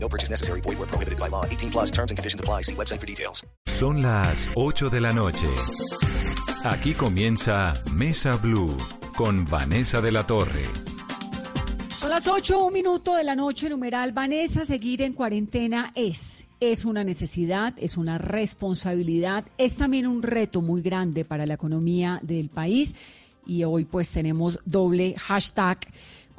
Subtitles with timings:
[0.00, 0.60] No purchase necessary.
[0.62, 1.44] Void where prohibited by law.
[1.44, 2.62] 18 plus terms and conditions apply.
[2.62, 3.44] See website for details.
[3.66, 5.48] Son las 8 de la noche.
[6.64, 8.76] Aquí comienza Mesa Blue
[9.16, 10.64] con Vanessa de la Torre.
[11.98, 16.84] Son las 8, un minuto de la noche, numeral Vanessa, seguir en cuarentena es, es
[16.84, 22.50] una necesidad, es una responsabilidad, es también un reto muy grande para la economía del
[22.50, 22.94] país
[23.48, 25.80] y hoy pues tenemos doble hashtag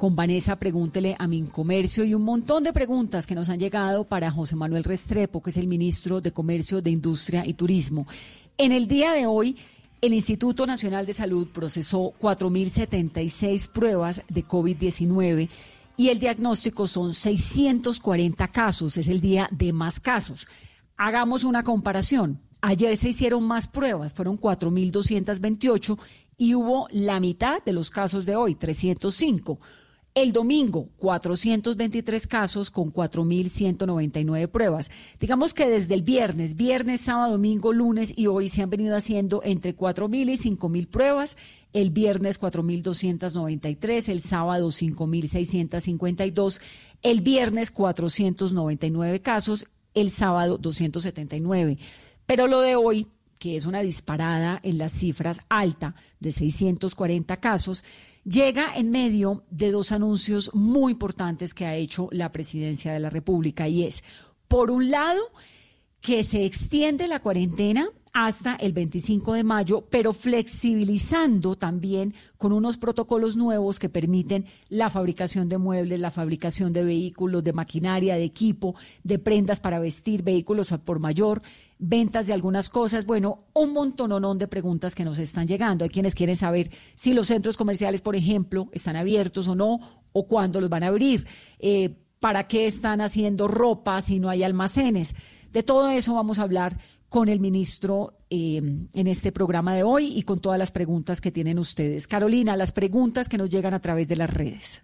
[0.00, 4.04] con Vanessa, pregúntele a mi comercio y un montón de preguntas que nos han llegado
[4.04, 8.06] para José Manuel Restrepo, que es el ministro de Comercio, de Industria y Turismo.
[8.56, 9.58] En el día de hoy,
[10.00, 15.50] el Instituto Nacional de Salud procesó 4.076 pruebas de COVID-19
[15.98, 20.48] y el diagnóstico son 640 casos, es el día de más casos.
[20.96, 22.40] Hagamos una comparación.
[22.62, 25.98] Ayer se hicieron más pruebas, fueron 4.228
[26.38, 29.60] y hubo la mitad de los casos de hoy, 305.
[30.12, 34.90] El domingo, 423 casos con 4.199 pruebas.
[35.20, 39.40] Digamos que desde el viernes, viernes, sábado, domingo, lunes y hoy se han venido haciendo
[39.44, 41.36] entre 4.000 y 5.000 pruebas.
[41.72, 46.60] El viernes 4.293, el sábado 5.652,
[47.02, 51.78] el viernes 499 casos, el sábado 279.
[52.26, 53.06] Pero lo de hoy
[53.40, 57.84] que es una disparada en las cifras alta de 640 casos,
[58.22, 63.08] llega en medio de dos anuncios muy importantes que ha hecho la presidencia de la
[63.08, 64.04] República y es,
[64.46, 65.20] por un lado,
[66.02, 72.76] que se extiende la cuarentena hasta el 25 de mayo, pero flexibilizando también con unos
[72.76, 78.24] protocolos nuevos que permiten la fabricación de muebles, la fabricación de vehículos, de maquinaria, de
[78.24, 81.40] equipo, de prendas para vestir, vehículos por mayor,
[81.78, 83.06] ventas de algunas cosas.
[83.06, 85.84] Bueno, un montononón de preguntas que nos están llegando.
[85.84, 89.78] Hay quienes quieren saber si los centros comerciales, por ejemplo, están abiertos o no,
[90.12, 91.26] o cuándo los van a abrir.
[91.60, 95.14] Eh, ¿Para qué están haciendo ropa si no hay almacenes?
[95.52, 96.76] De todo eso vamos a hablar
[97.10, 98.62] con el ministro eh,
[98.92, 102.06] en este programa de hoy y con todas las preguntas que tienen ustedes.
[102.06, 104.80] Carolina, las preguntas que nos llegan a través de las redes.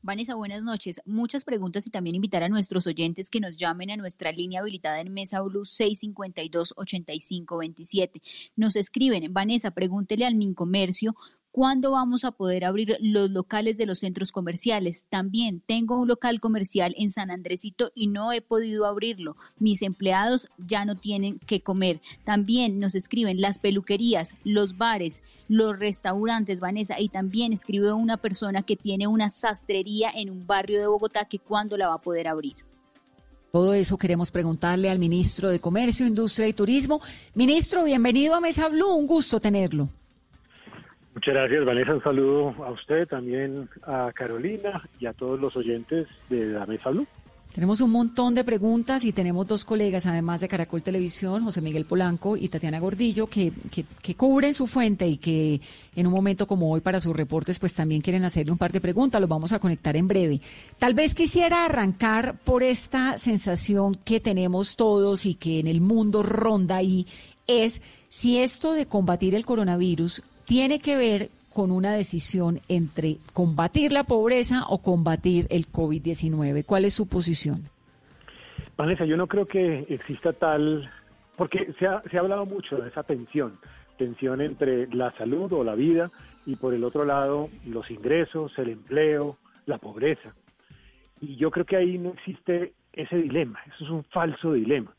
[0.00, 1.02] Vanessa, buenas noches.
[1.04, 5.00] Muchas preguntas y también invitar a nuestros oyentes que nos llamen a nuestra línea habilitada
[5.00, 8.22] en Mesa Blue 652-8527.
[8.56, 11.16] Nos escriben, Vanessa, pregúntele al Mincomercio
[11.54, 15.04] ¿Cuándo vamos a poder abrir los locales de los centros comerciales?
[15.10, 19.36] También tengo un local comercial en San Andresito y no he podido abrirlo.
[19.58, 22.00] Mis empleados ya no tienen que comer.
[22.24, 28.62] También nos escriben las peluquerías, los bares, los restaurantes, Vanessa, y también escribe una persona
[28.62, 32.28] que tiene una sastrería en un barrio de Bogotá que cuándo la va a poder
[32.28, 32.54] abrir.
[33.52, 37.02] Todo eso queremos preguntarle al ministro de Comercio, Industria y Turismo.
[37.34, 39.90] Ministro, bienvenido a Mesa Blue, un gusto tenerlo.
[41.14, 41.94] Muchas gracias, Vanessa.
[41.94, 46.90] Un saludo a usted, también a Carolina y a todos los oyentes de la Mesa.
[47.54, 51.84] Tenemos un montón de preguntas y tenemos dos colegas, además de Caracol Televisión, José Miguel
[51.84, 55.60] Polanco y Tatiana Gordillo, que, que, cubren su fuente y que
[55.94, 58.80] en un momento como hoy para sus reportes, pues también quieren hacerle un par de
[58.80, 59.20] preguntas.
[59.20, 60.40] Los vamos a conectar en breve.
[60.78, 66.22] Tal vez quisiera arrancar por esta sensación que tenemos todos y que en el mundo
[66.22, 67.06] ronda ahí,
[67.46, 73.92] es si esto de combatir el coronavirus tiene que ver con una decisión entre combatir
[73.92, 76.64] la pobreza o combatir el COVID-19.
[76.64, 77.56] ¿Cuál es su posición?
[78.76, 80.90] Vanessa, yo no creo que exista tal,
[81.36, 83.58] porque se ha, se ha hablado mucho de esa tensión,
[83.98, 86.10] tensión entre la salud o la vida
[86.46, 89.36] y por el otro lado los ingresos, el empleo,
[89.66, 90.34] la pobreza.
[91.20, 94.94] Y yo creo que ahí no existe ese dilema, eso es un falso dilema.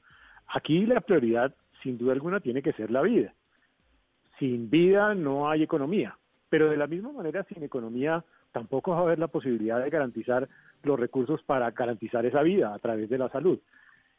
[0.47, 3.33] Aquí la prioridad, sin duda alguna, tiene que ser la vida
[4.39, 6.17] sin vida no hay economía,
[6.49, 10.47] pero de la misma manera sin economía tampoco va a haber la posibilidad de garantizar
[10.83, 13.59] los recursos para garantizar esa vida a través de la salud.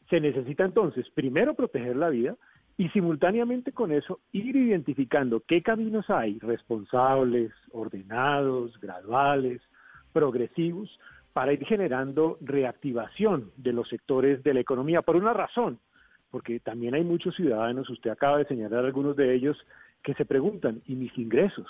[0.09, 2.35] Se necesita entonces primero proteger la vida
[2.77, 9.61] y simultáneamente con eso ir identificando qué caminos hay responsables, ordenados, graduales,
[10.11, 10.99] progresivos,
[11.33, 15.79] para ir generando reactivación de los sectores de la economía por una razón,
[16.31, 19.57] porque también hay muchos ciudadanos, usted acaba de señalar algunos de ellos,
[20.05, 21.67] que se preguntan, ¿y mis ingresos?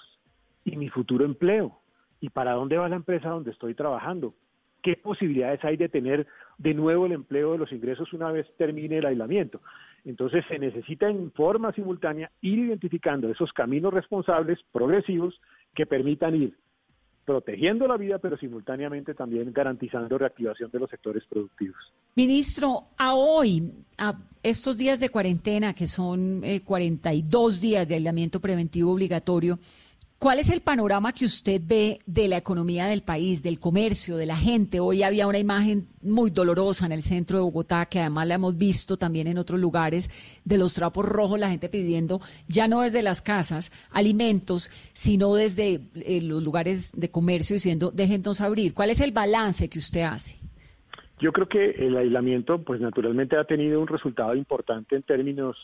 [0.65, 1.79] ¿Y mi futuro empleo?
[2.19, 4.35] ¿Y para dónde va la empresa donde estoy trabajando?
[4.83, 6.27] ¿Qué posibilidades hay de tener
[6.57, 9.61] de nuevo el empleo de los ingresos una vez termine el aislamiento?
[10.03, 15.39] Entonces se necesita en forma simultánea ir identificando esos caminos responsables, progresivos,
[15.73, 16.53] que permitan ir
[17.25, 21.77] protegiendo la vida, pero simultáneamente también garantizando reactivación de los sectores productivos.
[22.15, 28.39] Ministro, a hoy, a estos días de cuarentena, que son 42 eh, días de aislamiento
[28.39, 29.57] preventivo obligatorio,
[30.25, 34.25] ¿Cuál es el panorama que usted ve de la economía del país, del comercio, de
[34.25, 34.79] la gente?
[34.79, 38.57] Hoy había una imagen muy dolorosa en el centro de Bogotá, que además la hemos
[38.57, 40.09] visto también en otros lugares,
[40.43, 45.81] de los trapos rojos, la gente pidiendo, ya no desde las casas, alimentos, sino desde
[45.93, 48.73] eh, los lugares de comercio diciendo, déjenos abrir.
[48.73, 50.37] ¿Cuál es el balance que usted hace?
[51.19, 55.55] Yo creo que el aislamiento, pues naturalmente ha tenido un resultado importante en términos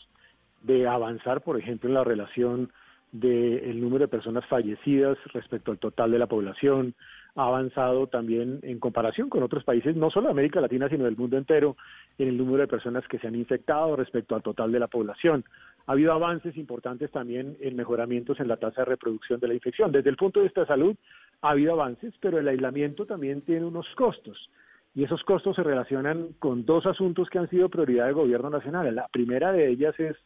[0.62, 2.70] de avanzar, por ejemplo, en la relación
[3.12, 6.94] del número de personas fallecidas respecto al total de la población,
[7.34, 11.16] ha avanzado también en comparación con otros países, no solo de América Latina, sino del
[11.16, 11.76] mundo entero,
[12.18, 15.44] en el número de personas que se han infectado respecto al total de la población.
[15.86, 19.92] Ha habido avances importantes también en mejoramientos en la tasa de reproducción de la infección.
[19.92, 20.96] Desde el punto de vista de salud,
[21.42, 24.50] ha habido avances, pero el aislamiento también tiene unos costos.
[24.94, 28.94] Y esos costos se relacionan con dos asuntos que han sido prioridad del gobierno nacional.
[28.94, 30.16] La primera de ellas es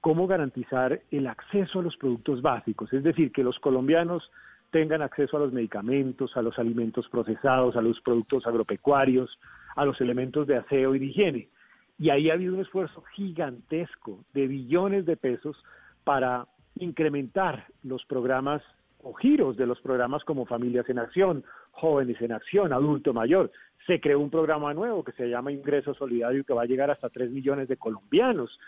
[0.00, 4.30] cómo garantizar el acceso a los productos básicos, es decir, que los colombianos
[4.70, 9.38] tengan acceso a los medicamentos, a los alimentos procesados, a los productos agropecuarios,
[9.76, 11.48] a los elementos de aseo y de higiene.
[11.98, 15.62] Y ahí ha habido un esfuerzo gigantesco de billones de pesos
[16.04, 18.62] para incrementar los programas
[19.02, 23.50] o giros de los programas como Familias en Acción, Jóvenes en Acción, Adulto Mayor.
[23.86, 27.08] Se creó un programa nuevo que se llama Ingreso Solidario que va a llegar hasta
[27.08, 28.58] 3 millones de colombianos.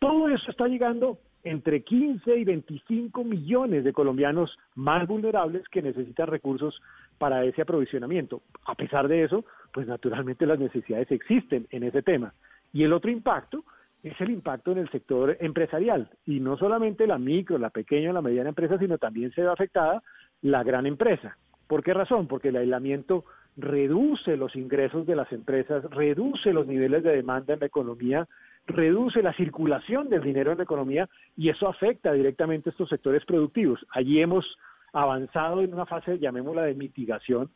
[0.00, 6.26] Todo eso está llegando entre 15 y 25 millones de colombianos más vulnerables que necesitan
[6.26, 6.80] recursos
[7.18, 8.40] para ese aprovisionamiento.
[8.64, 12.32] A pesar de eso, pues naturalmente las necesidades existen en ese tema.
[12.72, 13.64] Y el otro impacto
[14.02, 16.08] es el impacto en el sector empresarial.
[16.24, 19.48] Y no solamente la micro, la pequeña o la mediana empresa, sino también se ve
[19.48, 20.02] afectada
[20.40, 21.36] la gran empresa.
[21.70, 22.26] ¿Por qué razón?
[22.26, 23.24] Porque el aislamiento
[23.56, 28.26] reduce los ingresos de las empresas, reduce los niveles de demanda en la economía
[28.66, 33.24] reduce la circulación del dinero en la economía y eso afecta directamente a estos sectores
[33.24, 33.86] productivos.
[33.90, 34.58] Allí hemos
[34.92, 37.50] avanzado en una fase, llamémosla de mitigación,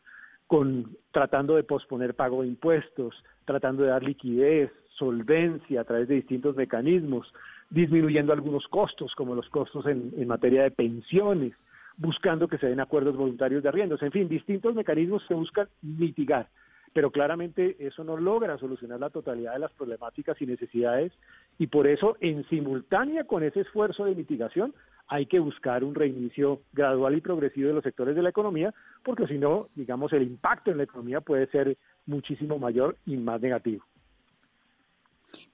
[0.47, 6.15] con tratando de posponer pago de impuestos, tratando de dar liquidez, solvencia a través de
[6.15, 7.33] distintos mecanismos,
[7.69, 11.53] disminuyendo algunos costos, como los costos en, en materia de pensiones,
[11.97, 16.47] buscando que se den acuerdos voluntarios de arriendos, en fin, distintos mecanismos que buscan mitigar
[16.95, 21.11] pero claramente eso no logra solucionar la totalidad de las problemáticas y necesidades
[21.57, 24.73] y por eso en simultánea con ese esfuerzo de mitigación
[25.09, 29.27] hay que buscar un reinicio gradual y progresivo de los sectores de la economía porque
[29.27, 33.83] si no, digamos, el impacto en la economía puede ser muchísimo mayor y más negativo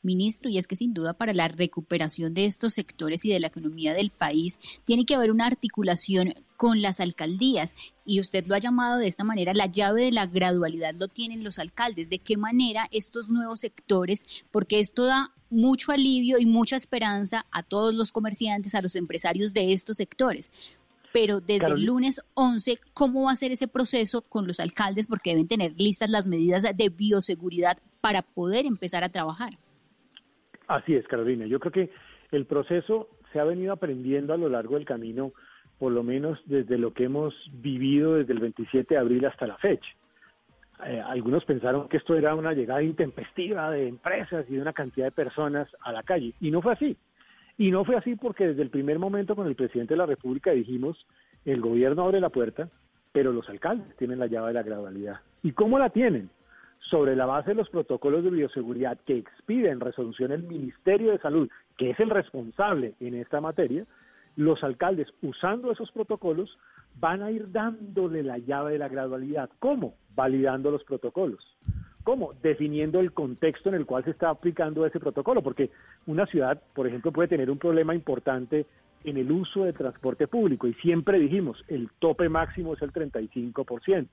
[0.04, 3.48] ministro, y es que sin duda para la recuperación de estos sectores y de la
[3.48, 7.76] economía del país tiene que haber una articulación con las alcaldías.
[8.06, 11.44] Y usted lo ha llamado de esta manera, la llave de la gradualidad lo tienen
[11.44, 12.10] los alcaldes.
[12.10, 17.64] ¿De qué manera estos nuevos sectores, porque esto da mucho alivio y mucha esperanza a
[17.64, 20.52] todos los comerciantes, a los empresarios de estos sectores?
[21.14, 25.08] pero desde el lunes 11, ¿cómo va a ser ese proceso con los alcaldes?
[25.08, 29.58] Porque deben tener listas las medidas de bioseguridad para poder empezar a trabajar.
[30.68, 31.46] Así es, Carolina.
[31.46, 31.90] Yo creo que
[32.32, 35.32] el proceso se ha venido aprendiendo a lo largo del camino,
[35.80, 39.58] por lo menos desde lo que hemos vivido desde el 27 de abril hasta la
[39.58, 39.90] fecha.
[40.86, 45.06] Eh, algunos pensaron que esto era una llegada intempestiva de empresas y de una cantidad
[45.06, 46.98] de personas a la calle, y no fue así.
[47.58, 50.52] Y no fue así porque desde el primer momento con el presidente de la República
[50.52, 51.06] dijimos,
[51.46, 52.70] el gobierno abre la puerta,
[53.12, 55.20] pero los alcaldes tienen la llave de la gradualidad.
[55.44, 56.30] ¿Y cómo la tienen?
[56.82, 61.20] Sobre la base de los protocolos de bioseguridad que expide en resolución el Ministerio de
[61.20, 63.86] Salud, que es el responsable en esta materia,
[64.36, 66.58] los alcaldes, usando esos protocolos,
[67.00, 69.50] van a ir dándole la llave de la gradualidad.
[69.60, 69.96] ¿Cómo?
[70.16, 71.46] Validando los protocolos.
[72.04, 72.34] ¿Cómo?
[72.42, 75.70] Definiendo el contexto en el cual se está aplicando ese protocolo, porque
[76.08, 78.66] una ciudad, por ejemplo, puede tener un problema importante
[79.04, 84.08] en el uso de transporte público y siempre dijimos, el tope máximo es el 35%.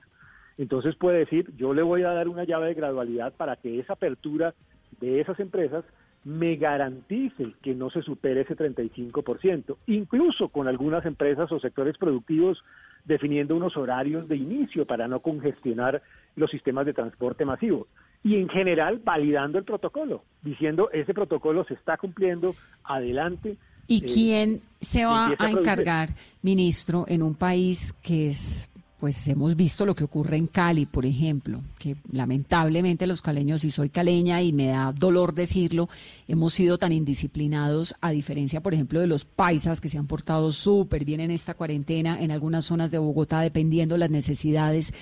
[0.58, 3.94] Entonces puede decir, yo le voy a dar una llave de gradualidad para que esa
[3.94, 4.54] apertura
[5.00, 5.84] de esas empresas
[6.24, 12.62] me garantice que no se supere ese 35%, incluso con algunas empresas o sectores productivos
[13.04, 16.02] definiendo unos horarios de inicio para no congestionar
[16.36, 17.86] los sistemas de transporte masivo.
[18.24, 23.56] Y en general validando el protocolo, diciendo ese protocolo se está cumpliendo, adelante.
[23.86, 26.10] ¿Y eh, quién se va a encargar,
[26.42, 31.06] ministro, en un país que es pues hemos visto lo que ocurre en Cali, por
[31.06, 35.88] ejemplo, que lamentablemente los caleños, y soy caleña y me da dolor decirlo,
[36.26, 40.50] hemos sido tan indisciplinados, a diferencia, por ejemplo, de los paisas que se han portado
[40.50, 44.92] súper bien en esta cuarentena en algunas zonas de Bogotá, dependiendo las necesidades.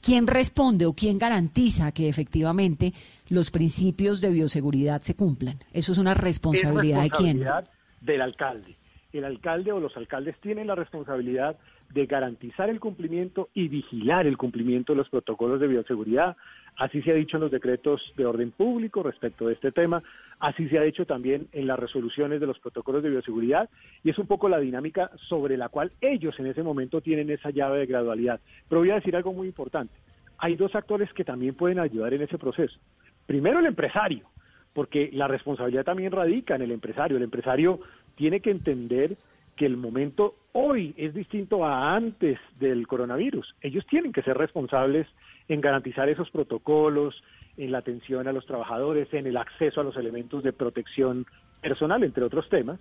[0.00, 2.94] ¿Quién responde o quién garantiza que efectivamente
[3.28, 5.58] los principios de bioseguridad se cumplan?
[5.74, 7.68] Eso es una responsabilidad, es responsabilidad de
[8.00, 8.06] quién.
[8.06, 8.76] Del alcalde.
[9.12, 11.56] El alcalde o los alcaldes tienen la responsabilidad
[11.92, 16.36] de garantizar el cumplimiento y vigilar el cumplimiento de los protocolos de bioseguridad.
[16.76, 20.02] Así se ha dicho en los decretos de orden público respecto de este tema,
[20.40, 23.68] así se ha dicho también en las resoluciones de los protocolos de bioseguridad
[24.02, 27.50] y es un poco la dinámica sobre la cual ellos en ese momento tienen esa
[27.50, 28.40] llave de gradualidad.
[28.68, 29.94] Pero voy a decir algo muy importante.
[30.38, 32.78] Hay dos actores que también pueden ayudar en ese proceso.
[33.26, 34.26] Primero el empresario,
[34.72, 37.16] porque la responsabilidad también radica en el empresario.
[37.16, 37.80] El empresario
[38.14, 39.16] tiene que entender
[39.56, 43.54] que el momento hoy es distinto a antes del coronavirus.
[43.60, 45.06] Ellos tienen que ser responsables
[45.48, 47.22] en garantizar esos protocolos,
[47.56, 51.26] en la atención a los trabajadores, en el acceso a los elementos de protección
[51.60, 52.80] personal, entre otros temas.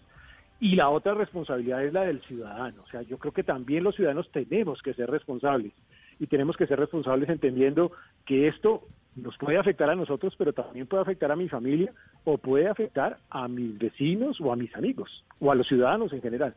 [0.60, 2.84] Y la otra responsabilidad es la del ciudadano.
[2.84, 5.74] O sea, yo creo que también los ciudadanos tenemos que ser responsables
[6.20, 7.92] y tenemos que ser responsables entendiendo
[8.26, 8.84] que esto
[9.16, 13.20] nos puede afectar a nosotros, pero también puede afectar a mi familia o puede afectar
[13.30, 16.56] a mis vecinos o a mis amigos o a los ciudadanos en general.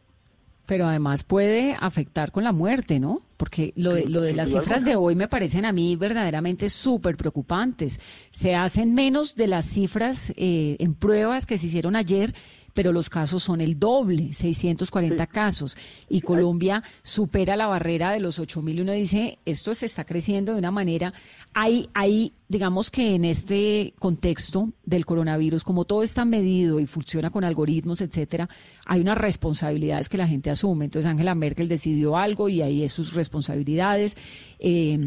[0.66, 3.20] Pero además puede afectar con la muerte, ¿no?
[3.37, 7.18] Porque lo de, lo de las cifras de hoy me parecen a mí verdaderamente súper
[7.18, 8.00] preocupantes.
[8.30, 12.34] Se hacen menos de las cifras eh, en pruebas que se hicieron ayer
[12.74, 15.76] pero los casos son el doble, 640 casos,
[16.08, 18.82] y Colombia supera la barrera de los 8 mil.
[18.82, 21.14] Uno dice, esto se está creciendo de una manera.
[21.54, 27.30] Hay, hay, digamos que en este contexto del coronavirus, como todo está medido y funciona
[27.30, 28.48] con algoritmos, etcétera,
[28.84, 30.86] hay unas responsabilidades que la gente asume.
[30.86, 34.16] Entonces Angela Merkel decidió algo y ahí es sus responsabilidades.
[34.58, 34.98] Eh,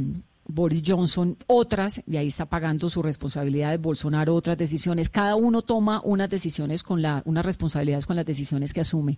[0.47, 5.09] Boris Johnson otras, y ahí está pagando su responsabilidad de Bolsonaro otras decisiones.
[5.09, 9.17] Cada uno toma unas decisiones con la, unas responsabilidades con las decisiones que asume.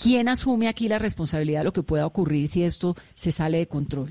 [0.00, 3.66] ¿Quién asume aquí la responsabilidad de lo que pueda ocurrir si esto se sale de
[3.66, 4.10] control?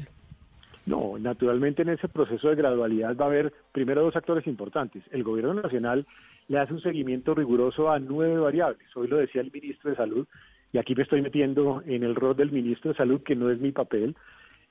[0.85, 5.03] No, naturalmente en ese proceso de gradualidad va a haber primero dos actores importantes.
[5.11, 6.05] El gobierno nacional
[6.47, 8.87] le hace un seguimiento riguroso a nueve variables.
[8.95, 10.27] Hoy lo decía el ministro de Salud,
[10.73, 13.59] y aquí me estoy metiendo en el rol del ministro de Salud, que no es
[13.59, 14.15] mi papel,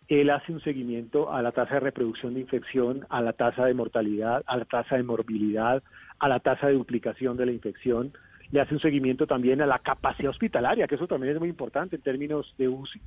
[0.08, 3.74] él hace un seguimiento a la tasa de reproducción de infección, a la tasa de
[3.74, 5.82] mortalidad, a la tasa de morbilidad,
[6.18, 8.12] a la tasa de duplicación de la infección.
[8.50, 11.96] Le hace un seguimiento también a la capacidad hospitalaria, que eso también es muy importante
[11.96, 13.00] en términos de UCI.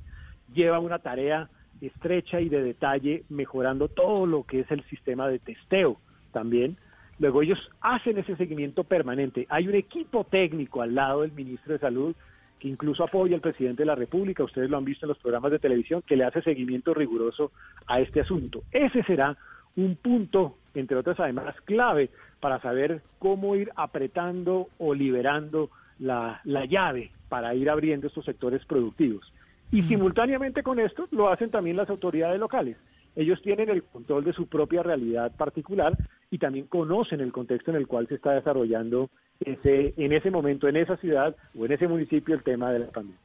[0.52, 1.48] Lleva una tarea
[1.80, 6.00] estrecha y de detalle mejorando todo lo que es el sistema de testeo
[6.32, 6.76] también.
[7.20, 9.46] Luego ellos hacen ese seguimiento permanente.
[9.48, 12.16] Hay un equipo técnico al lado del ministro de Salud
[12.58, 15.52] que incluso apoya al presidente de la República, ustedes lo han visto en los programas
[15.52, 17.52] de televisión, que le hace seguimiento riguroso
[17.86, 18.62] a este asunto.
[18.72, 19.36] Ese será
[19.76, 22.10] un punto, entre otras además, clave
[22.40, 28.64] para saber cómo ir apretando o liberando la, la llave para ir abriendo estos sectores
[28.64, 29.32] productivos.
[29.70, 32.76] Y simultáneamente con esto lo hacen también las autoridades locales.
[33.14, 35.96] Ellos tienen el control de su propia realidad particular
[36.30, 40.68] y también conocen el contexto en el cual se está desarrollando ese, en ese momento,
[40.68, 43.18] en esa ciudad o en ese municipio el tema de la pandemia.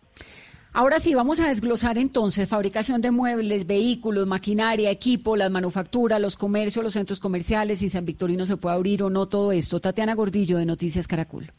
[0.75, 6.35] Ahora sí, vamos a desglosar entonces fabricación de muebles, vehículos, maquinaria, equipo, las manufacturas, los
[6.35, 9.79] comercios, los centros comerciales, si San Victorino se puede abrir o no todo esto.
[9.79, 11.51] Tatiana Gordillo de Noticias Caracol.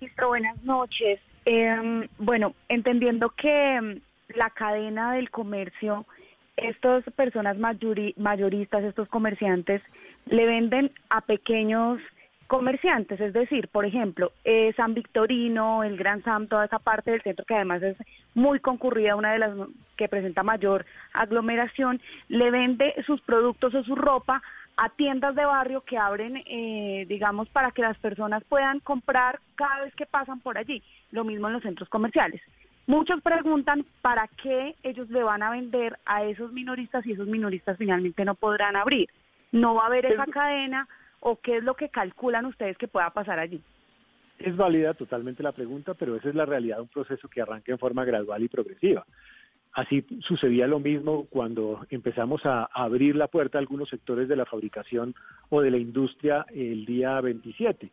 [0.00, 1.20] Ministro, buenas noches.
[1.44, 4.00] Em, bueno, entendiendo que em,
[4.34, 6.04] la cadena del comercio
[6.56, 9.82] estas personas mayoristas, estos comerciantes,
[10.26, 12.00] le venden a pequeños
[12.46, 17.22] comerciantes, es decir, por ejemplo, eh, San Victorino, el Gran Sam, toda esa parte del
[17.22, 17.96] centro que además es
[18.34, 19.56] muy concurrida, una de las
[19.96, 24.42] que presenta mayor aglomeración, le vende sus productos o su ropa
[24.76, 29.84] a tiendas de barrio que abren, eh, digamos, para que las personas puedan comprar cada
[29.84, 30.82] vez que pasan por allí.
[31.10, 32.42] Lo mismo en los centros comerciales.
[32.86, 37.76] Muchos preguntan para qué ellos le van a vender a esos minoristas y esos minoristas
[37.76, 39.08] finalmente no podrán abrir.
[39.50, 40.86] No va a haber esa cadena
[41.20, 43.60] o qué es lo que calculan ustedes que pueda pasar allí.
[44.38, 47.72] Es válida totalmente la pregunta, pero esa es la realidad de un proceso que arranca
[47.72, 49.04] en forma gradual y progresiva.
[49.72, 54.46] Así sucedía lo mismo cuando empezamos a abrir la puerta a algunos sectores de la
[54.46, 55.14] fabricación
[55.48, 57.90] o de la industria el día 27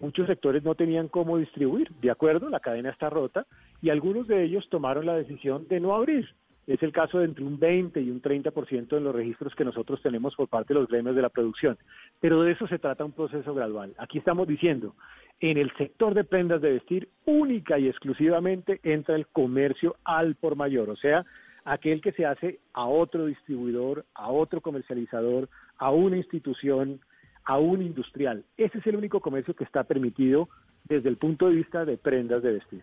[0.00, 3.46] muchos sectores no tenían cómo distribuir, de acuerdo, la cadena está rota
[3.80, 6.28] y algunos de ellos tomaron la decisión de no abrir.
[6.66, 10.02] Es el caso de entre un 20 y un 30% en los registros que nosotros
[10.02, 11.78] tenemos por parte de los gremios de la producción.
[12.20, 13.94] Pero de eso se trata un proceso gradual.
[13.96, 14.94] Aquí estamos diciendo,
[15.40, 20.56] en el sector de prendas de vestir, única y exclusivamente entra el comercio al por
[20.56, 21.24] mayor, o sea,
[21.64, 27.00] aquel que se hace a otro distribuidor, a otro comercializador, a una institución,
[27.44, 28.44] a un industrial.
[28.56, 30.48] Ese es el único comercio que está permitido
[30.84, 32.82] desde el punto de vista de prendas de vestir.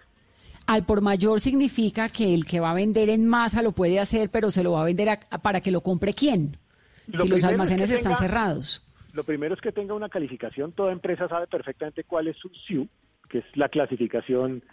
[0.67, 4.29] Al por mayor significa que el que va a vender en masa lo puede hacer,
[4.29, 6.57] pero se lo va a vender a- para que lo compre quién,
[7.07, 8.81] Lo si los almacenes es que están cerrados.
[9.13, 10.71] Lo primero es que tenga una calificación.
[10.73, 12.87] Toda empresa sabe perfectamente cuál es su SIU,
[13.29, 14.63] que es la clasificación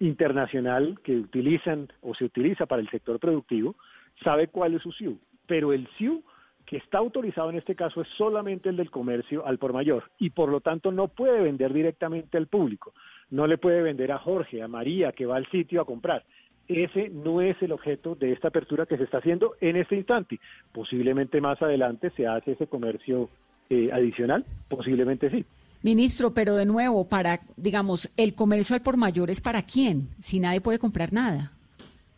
[0.00, 3.74] internacional que utilizan o se utiliza para el sector productivo,
[4.22, 5.18] sabe cuál es su SIU.
[5.46, 6.22] Pero el SIU
[6.66, 10.30] que está autorizado en este caso es solamente el del comercio al por mayor y
[10.30, 12.92] por lo tanto no puede vender directamente al público.
[13.30, 16.24] No le puede vender a Jorge, a María, que va al sitio a comprar.
[16.66, 20.38] Ese no es el objeto de esta apertura que se está haciendo en este instante.
[20.72, 23.30] Posiblemente más adelante se hace ese comercio
[23.70, 25.44] eh, adicional, posiblemente sí.
[25.82, 30.40] Ministro, pero de nuevo, para, digamos, el comercio al por mayor es para quién, si
[30.40, 31.52] nadie puede comprar nada.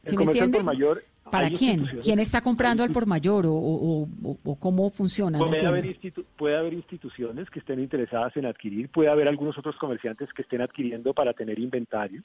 [0.02, 1.87] El ¿Sí me comercio al por mayor, ¿Para quién?
[2.02, 5.38] ¿Quién está comprando al por mayor o, o- o- o cómo funciona?
[5.38, 6.20] No Puede haber, entiendo.
[6.22, 10.42] institu- puede haber instituciones que estén interesadas en adquirir, puede haber algunos otros comerciantes que
[10.42, 12.25] estén adquiriendo para tener inventarios,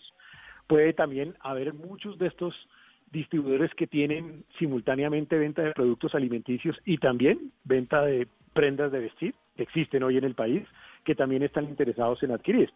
[0.68, 2.56] puede también haber muchos de estos
[3.12, 9.36] distribuidores que tienen simultáneamente venta de productos alimenticios y también venta de prendas de vestir,
[9.56, 10.64] que existen hoy en el país,
[11.04, 12.72] que también están interesados en adquirir.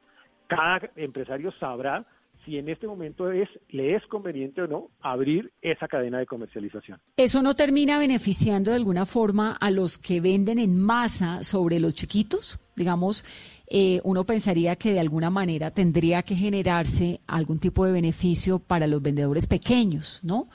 [0.47, 2.05] Cada empresario sabrá
[2.49, 6.99] si en este momento es, le es conveniente o no abrir esa cadena de comercialización.
[7.15, 11.93] ¿Eso no termina beneficiando de alguna forma a los que venden en masa sobre los
[11.93, 12.59] chiquitos?
[12.75, 13.23] Digamos,
[13.69, 18.87] eh, uno pensaría que de alguna manera tendría que generarse algún tipo de beneficio para
[18.87, 20.47] los vendedores pequeños, ¿no?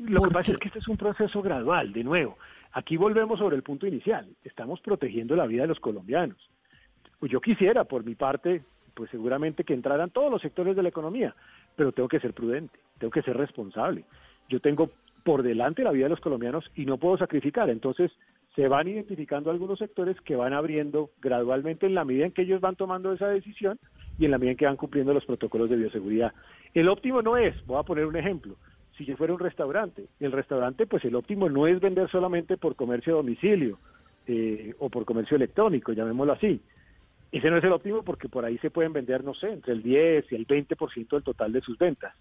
[0.00, 2.36] Lo que pasa es que este es un proceso gradual, de nuevo.
[2.72, 4.26] Aquí volvemos sobre el punto inicial.
[4.42, 6.38] Estamos protegiendo la vida de los colombianos.
[7.20, 8.62] Pues Yo quisiera, por mi parte,
[8.98, 11.32] pues seguramente que entraran todos los sectores de la economía,
[11.76, 14.04] pero tengo que ser prudente, tengo que ser responsable.
[14.48, 14.90] Yo tengo
[15.22, 17.70] por delante la vida de los colombianos y no puedo sacrificar.
[17.70, 18.10] Entonces,
[18.56, 22.60] se van identificando algunos sectores que van abriendo gradualmente en la medida en que ellos
[22.60, 23.78] van tomando esa decisión
[24.18, 26.32] y en la medida en que van cumpliendo los protocolos de bioseguridad.
[26.74, 28.56] El óptimo no es, voy a poner un ejemplo,
[28.96, 32.74] si yo fuera un restaurante, el restaurante, pues el óptimo no es vender solamente por
[32.74, 33.78] comercio a domicilio
[34.26, 36.60] eh, o por comercio electrónico, llamémoslo así.
[37.30, 39.82] Ese no es el óptimo porque por ahí se pueden vender, no sé, entre el
[39.82, 42.14] 10 y el 20% del total de sus ventas.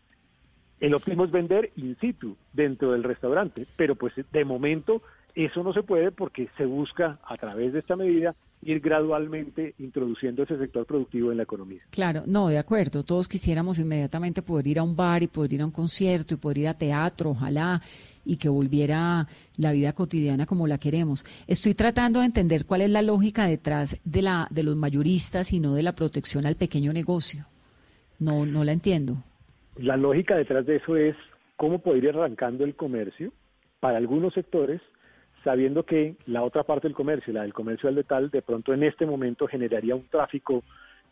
[0.79, 5.01] El óptimo es vender in situ dentro del restaurante, pero pues de momento
[5.45, 10.43] eso no se puede porque se busca a través de esta medida ir gradualmente introduciendo
[10.43, 11.81] ese sector productivo en la economía.
[11.91, 13.03] Claro, no, de acuerdo.
[13.03, 16.37] Todos quisiéramos inmediatamente poder ir a un bar y poder ir a un concierto y
[16.37, 17.81] poder ir a teatro, ojalá,
[18.25, 21.23] y que volviera la vida cotidiana como la queremos.
[21.47, 25.59] Estoy tratando de entender cuál es la lógica detrás de la de los mayoristas y
[25.59, 27.45] no de la protección al pequeño negocio.
[28.19, 29.17] No, no la entiendo.
[29.75, 31.15] La lógica detrás de eso es
[31.55, 33.31] cómo poder ir arrancando el comercio
[33.79, 34.81] para algunos sectores,
[35.43, 38.83] sabiendo que la otra parte del comercio, la del comercio al detal, de pronto en
[38.83, 40.63] este momento generaría un tráfico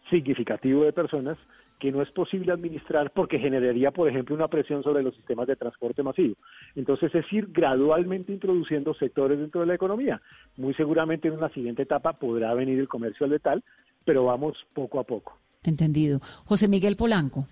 [0.09, 1.37] significativo de personas
[1.79, 5.55] que no es posible administrar porque generaría, por ejemplo, una presión sobre los sistemas de
[5.55, 6.35] transporte masivo.
[6.75, 10.21] Entonces es ir gradualmente introduciendo sectores dentro de la economía.
[10.55, 13.63] Muy seguramente en una siguiente etapa podrá venir el comercio al detal,
[14.05, 15.37] pero vamos poco a poco.
[15.63, 16.19] Entendido.
[16.45, 17.47] José Miguel Polanco.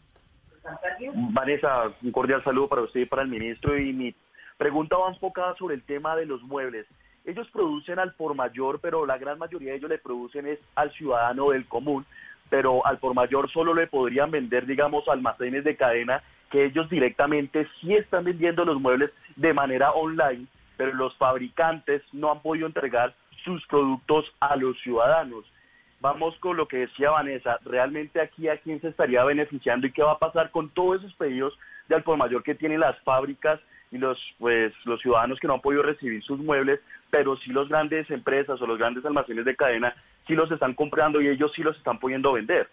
[1.33, 3.77] Vanessa, un cordial saludo para usted y para el ministro.
[3.77, 4.15] Y mi
[4.63, 6.87] pregunta va enfocada sobre el tema de los muebles.
[7.25, 10.89] Ellos producen al por mayor, pero la gran mayoría de ellos le producen es al
[10.93, 12.05] ciudadano del común,
[12.49, 17.67] pero al por mayor solo le podrían vender, digamos, almacenes de cadena que ellos directamente
[17.81, 20.45] sí están vendiendo los muebles de manera online,
[20.77, 25.43] pero los fabricantes no han podido entregar sus productos a los ciudadanos.
[25.99, 30.03] Vamos con lo que decía Vanessa, realmente aquí a quién se estaría beneficiando y qué
[30.03, 31.53] va a pasar con todos esos pedidos
[31.89, 33.59] de al por mayor que tienen las fábricas
[33.93, 36.79] y los pues los ciudadanos que no han podido recibir sus muebles,
[37.11, 39.93] pero sí los grandes empresas o los grandes almacenes de cadena
[40.27, 42.67] sí los están comprando y ellos sí los están pudiendo vender.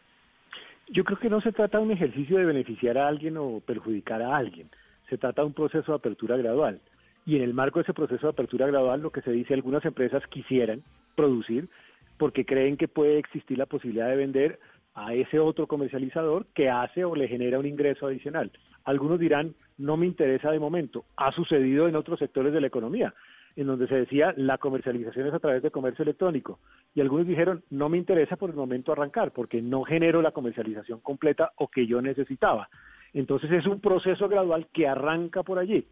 [0.88, 4.22] Yo creo que no se trata de un ejercicio de beneficiar a alguien o perjudicar
[4.22, 4.70] a alguien,
[5.10, 6.80] se trata de un proceso de apertura gradual.
[7.26, 9.84] Y en el marco de ese proceso de apertura gradual, lo que se dice, algunas
[9.84, 10.82] empresas quisieran
[11.14, 11.68] producir
[12.16, 14.58] porque creen que puede existir la posibilidad de vender
[14.94, 18.50] a ese otro comercializador que hace o le genera un ingreso adicional.
[18.84, 21.04] Algunos dirán, no me interesa de momento.
[21.16, 23.14] Ha sucedido en otros sectores de la economía,
[23.56, 26.58] en donde se decía, la comercialización es a través de comercio electrónico.
[26.94, 31.00] Y algunos dijeron, no me interesa por el momento arrancar, porque no genero la comercialización
[31.00, 32.68] completa o que yo necesitaba.
[33.12, 35.86] Entonces es un proceso gradual que arranca por allí.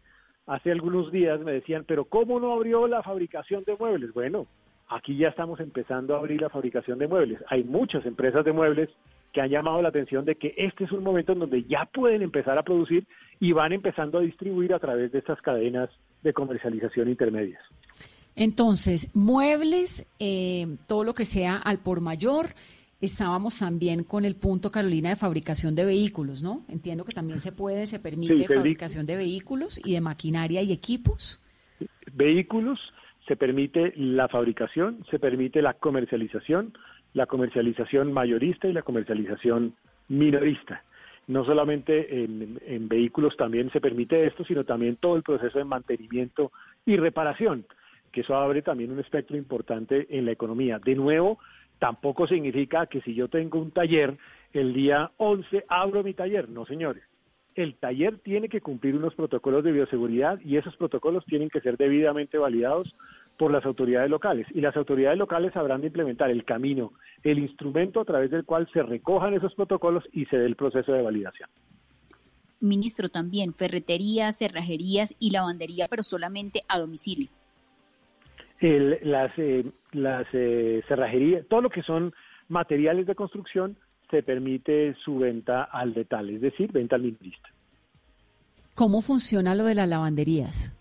[0.45, 4.13] Hace algunos días me decían, pero ¿cómo no abrió la fabricación de muebles?
[4.13, 4.47] Bueno,
[4.89, 7.39] aquí ya estamos empezando a abrir la fabricación de muebles.
[7.47, 8.89] Hay muchas empresas de muebles
[9.31, 12.23] que han llamado la atención de que este es un momento en donde ya pueden
[12.23, 13.05] empezar a producir
[13.39, 15.89] y van empezando a distribuir a través de estas cadenas
[16.23, 17.61] de comercialización intermedias.
[18.35, 22.47] Entonces, muebles, eh, todo lo que sea al por mayor.
[23.01, 26.65] Estábamos también con el punto, Carolina, de fabricación de vehículos, ¿no?
[26.67, 31.41] Entiendo que también se puede, se permite fabricación de vehículos y de maquinaria y equipos.
[32.11, 32.79] Vehículos,
[33.29, 36.73] se permite la fabricación, se permite la comercialización,
[37.13, 39.75] la comercialización mayorista y la comercialización
[40.07, 40.83] minorista.
[41.27, 46.51] No solamente en, vehículos también se permite esto, sino también todo el proceso de mantenimiento
[46.87, 47.65] y reparación,
[48.11, 50.79] que eso abre también un espectro importante en la economía.
[50.79, 51.37] De nuevo,
[51.77, 54.17] tampoco significa que si yo tengo un taller,
[54.53, 56.49] el día 11 abro mi taller.
[56.49, 57.03] No, señores.
[57.53, 61.77] El taller tiene que cumplir unos protocolos de bioseguridad y esos protocolos tienen que ser
[61.77, 62.95] debidamente validados
[63.39, 64.45] por las autoridades locales.
[64.53, 66.91] Y las autoridades locales habrán de implementar el camino,
[67.23, 70.91] el instrumento a través del cual se recojan esos protocolos y se dé el proceso
[70.91, 71.49] de validación.
[72.59, 77.29] Ministro, también ferreterías, cerrajerías y lavandería, pero solamente a domicilio.
[78.59, 82.13] las eh, las eh, cerrajerías, todo lo que son
[82.49, 83.77] materiales de construcción,
[84.11, 87.49] se permite su venta al detalle, es decir, venta al minorista.
[88.75, 90.75] ¿Cómo funciona lo de las lavanderías?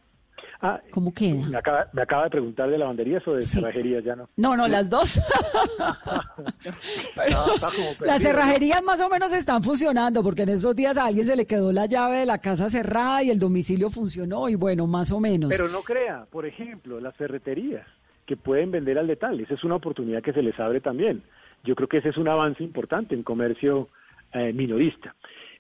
[0.61, 1.47] Ah, ¿Cómo queda?
[1.49, 4.29] Me acaba, me acaba de preguntar de lavanderías o de cerrajerías, ya no.
[4.37, 5.21] No, no, las dos.
[8.01, 11.47] las cerrajerías más o menos están funcionando, porque en esos días a alguien se le
[11.47, 15.21] quedó la llave de la casa cerrada y el domicilio funcionó, y bueno, más o
[15.21, 15.51] menos.
[15.51, 17.87] Pero no crea, por ejemplo, las ferreterías
[18.27, 21.23] que pueden vender al detalle, esa es una oportunidad que se les abre también.
[21.63, 23.89] Yo creo que ese es un avance importante en comercio
[24.33, 25.15] eh, minorista.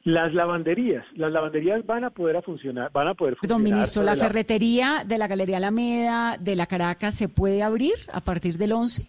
[0.08, 3.62] Las lavanderías, las lavanderías van a poder funcionar, van a poder funcionar.
[3.62, 8.22] Don ministro, la, ferretería de la Galería Alameda, de la Caracas, ¿se puede abrir a
[8.22, 9.06] partir del 11?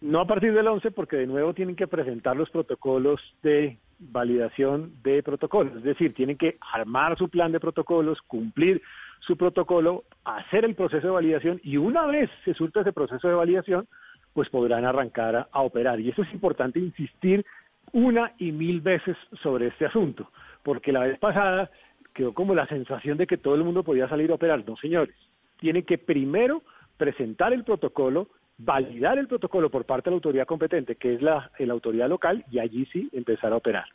[0.00, 4.94] No a partir del 11 porque de nuevo tienen que presentar los protocolos de validación
[5.04, 8.82] de protocolos, es decir, tienen que armar su plan de protocolos, cumplir
[9.20, 13.34] su protocolo, hacer el proceso de validación y una vez se surta ese proceso de
[13.34, 13.86] validación,
[14.32, 16.00] pues podrán arrancar a, a operar.
[16.00, 17.46] Y eso es importante insistir
[17.92, 20.30] una y mil veces sobre este asunto,
[20.62, 21.70] porque la vez pasada
[22.14, 24.62] quedó como la sensación de que todo el mundo podía salir a operar.
[24.66, 25.14] No, señores,
[25.58, 26.62] tienen que primero
[26.96, 31.50] presentar el protocolo, validar el protocolo por parte de la autoridad competente, que es la,
[31.58, 33.86] la autoridad local, y allí sí empezar a operar.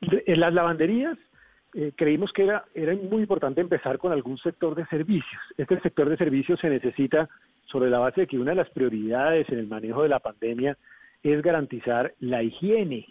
[0.00, 1.18] En las lavanderías
[1.74, 5.40] eh, creímos que era, era muy importante empezar con algún sector de servicios.
[5.56, 7.28] Este sector de servicios se necesita
[7.66, 10.76] sobre la base de que una de las prioridades en el manejo de la pandemia
[11.22, 13.06] es garantizar la higiene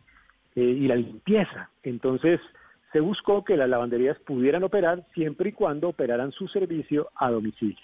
[0.55, 1.69] eh, y la limpieza.
[1.83, 2.39] Entonces,
[2.91, 7.77] se buscó que las lavanderías pudieran operar siempre y cuando operaran su servicio a domicilio.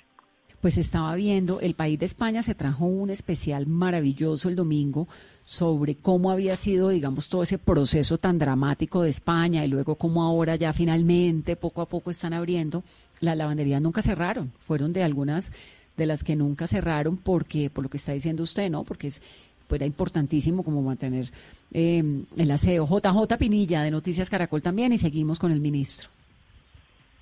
[0.61, 5.07] Pues estaba viendo, el país de España se trajo un especial maravilloso el domingo
[5.43, 10.23] sobre cómo había sido, digamos, todo ese proceso tan dramático de España y luego cómo
[10.23, 12.83] ahora ya finalmente, poco a poco están abriendo.
[13.19, 15.51] Las lavanderías nunca cerraron, fueron de algunas
[15.97, 18.83] de las que nunca cerraron porque, por lo que está diciendo usted, ¿no?
[18.83, 19.21] Porque es
[19.67, 21.25] pues era importantísimo como mantener
[21.73, 22.03] eh,
[22.37, 22.85] el aseo.
[22.85, 26.09] JJ Pinilla de Noticias Caracol también y seguimos con el ministro.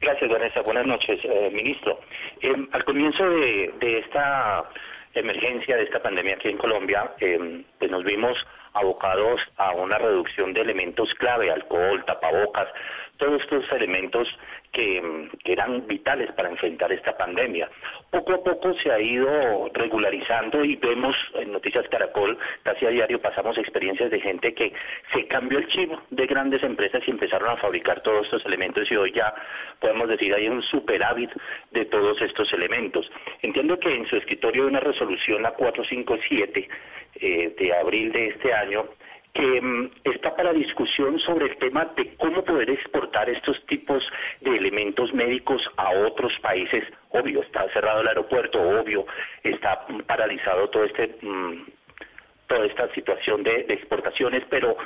[0.02, 0.62] Gracias, Vanessa.
[0.62, 2.00] Buenas noches, eh, ministro.
[2.42, 4.70] Em, al comienzo de, de, esta
[5.14, 8.38] emergencia, de esta pandemia aquí en Colombia, eh, pues nos vimos
[8.74, 12.68] abocados a una reducción de elementos clave, alcohol, tapabocas,
[13.18, 14.28] todos estos elementos
[14.72, 17.70] que, eran vitales para enfrentar esta pandemia.
[18.10, 23.22] Poco a poco se ha ido regularizando y vemos en Noticias Caracol, casi a diario
[23.22, 24.74] pasamos experiencias de gente que
[25.14, 28.96] se cambió el chip de grandes empresas y empezaron a fabricar todos estos elementos y
[28.96, 29.34] hoy ya
[29.80, 31.30] podemos decir hay un superávit
[31.72, 33.12] de todos estos elementos.
[33.42, 36.70] Entiendo que en su escritorio hay una resolución, la 457
[37.16, 38.86] eh, de abril de este año,
[39.34, 44.04] que mm, está para discusión sobre el tema de cómo poder exportar estos tipos
[44.42, 46.84] de elementos médicos a otros países.
[47.10, 49.06] Obvio, está cerrado el aeropuerto, obvio,
[49.44, 51.66] está paralizado todo este, mm,
[52.48, 54.78] toda esta situación de, exportaciones, pero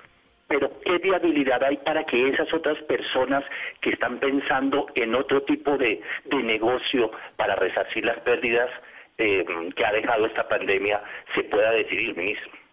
[0.50, 3.44] pero ¿qué viabilidad hay para que esas otras personas
[3.82, 8.70] que están pensando en otro tipo de, negocio para resarcir las pérdidas
[9.18, 9.44] eh,
[9.76, 11.04] que ha dejado esta pandemia
[11.36, 12.67] se pueda decidir, ministro?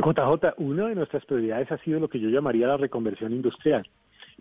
[0.00, 3.86] JJ, una de nuestras prioridades ha sido lo que yo llamaría la reconversión industrial.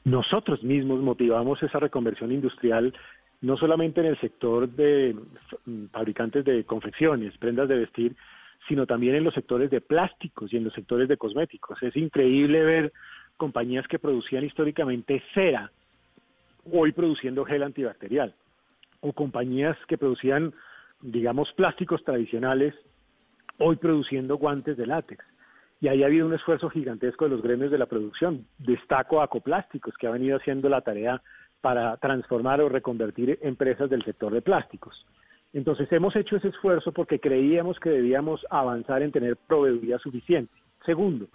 [0.06, 2.94] Nosotros mismos motivamos esa reconversión industrial
[3.42, 5.16] no solamente en el sector de
[5.92, 8.16] fabricantes de confecciones, prendas de vestir,
[8.68, 11.82] sino también en los sectores de plásticos y en los sectores de cosméticos.
[11.82, 12.94] Es increíble ver
[13.38, 15.72] compañías que producían históricamente cera,
[16.72, 18.36] hoy produciendo gel antibacterial,
[19.00, 20.54] o compañías que producían,
[21.00, 22.76] digamos, plásticos tradicionales,
[23.58, 25.24] hoy produciendo guantes de látex.
[25.82, 28.46] Y ahí ha habido un esfuerzo gigantesco de los gremios de la producción.
[28.58, 31.22] Destaco a Acoplásticos, que ha venido haciendo la tarea
[31.62, 35.06] para transformar o reconvertir empresas del sector de plásticos.
[35.54, 40.54] Entonces hemos hecho ese esfuerzo porque creíamos que debíamos avanzar en tener proveeduría suficiente.
[40.86, 41.28] Segundo,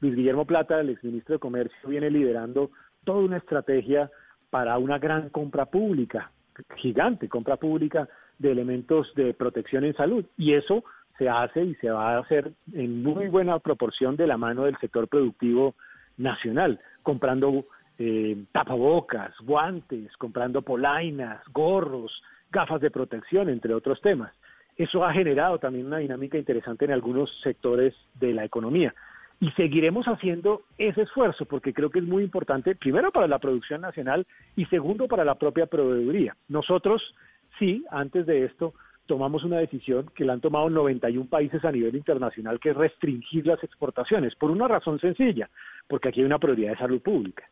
[0.00, 2.70] Luis Guillermo Plata, el exministro de Comercio, viene liderando
[3.04, 4.10] toda una estrategia
[4.50, 6.30] para una gran compra pública,
[6.76, 10.24] gigante compra pública de elementos de protección en salud.
[10.36, 10.84] Y eso
[11.18, 14.78] se hace y se va a hacer en muy buena proporción de la mano del
[14.78, 15.74] sector productivo
[16.16, 17.66] nacional, comprando
[17.98, 24.32] eh, tapabocas, guantes, comprando polainas, gorros, gafas de protección, entre otros temas.
[24.76, 28.94] Eso ha generado también una dinámica interesante en algunos sectores de la economía.
[29.40, 33.80] Y seguiremos haciendo ese esfuerzo porque creo que es muy importante, primero para la producción
[33.80, 36.36] nacional y segundo para la propia proveeduría.
[36.48, 37.14] Nosotros,
[37.58, 38.72] sí, antes de esto,
[39.06, 43.46] tomamos una decisión que la han tomado 91 países a nivel internacional, que es restringir
[43.46, 45.50] las exportaciones, por una razón sencilla,
[45.88, 47.44] porque aquí hay una prioridad de salud pública.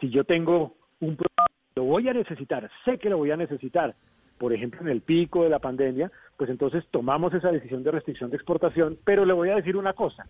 [0.00, 1.44] Si yo tengo un producto,
[1.76, 3.94] lo voy a necesitar, sé que lo voy a necesitar,
[4.38, 8.30] por ejemplo, en el pico de la pandemia, pues entonces tomamos esa decisión de restricción
[8.30, 10.26] de exportación, pero le voy a decir una cosa,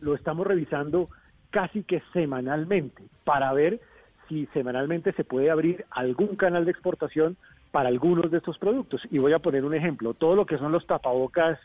[0.00, 1.06] lo estamos revisando
[1.50, 3.80] casi que semanalmente para ver
[4.28, 7.36] si semanalmente se puede abrir algún canal de exportación
[7.76, 9.02] para algunos de estos productos.
[9.10, 11.58] Y voy a poner un ejemplo, todo lo que son los tapabocas,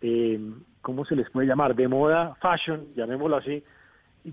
[0.00, 0.38] eh,
[0.80, 1.74] ¿cómo se les puede llamar?
[1.74, 3.64] De moda, fashion, llamémoslo así,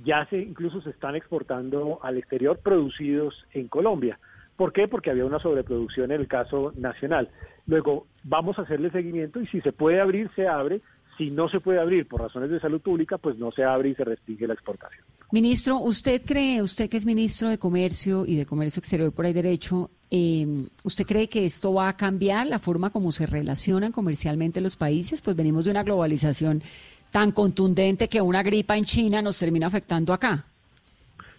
[0.04, 4.20] ya se incluso se están exportando al exterior producidos en Colombia.
[4.56, 4.88] ¿Por qué?
[4.88, 7.30] Porque había una sobreproducción en el caso nacional.
[7.66, 10.82] Luego vamos a hacerle seguimiento y si se puede abrir, se abre.
[11.22, 13.94] Si no se puede abrir por razones de salud pública, pues no se abre y
[13.94, 15.06] se restringe la exportación.
[15.32, 19.32] Ministro, ¿usted cree, usted que es ministro de Comercio y de Comercio Exterior por ahí
[19.32, 24.62] derecho, eh, ¿usted cree que esto va a cambiar la forma como se relacionan comercialmente
[24.62, 25.22] los países?
[25.22, 26.64] Pues venimos de una globalización
[27.12, 30.44] tan contundente que una gripa en China nos termina afectando acá.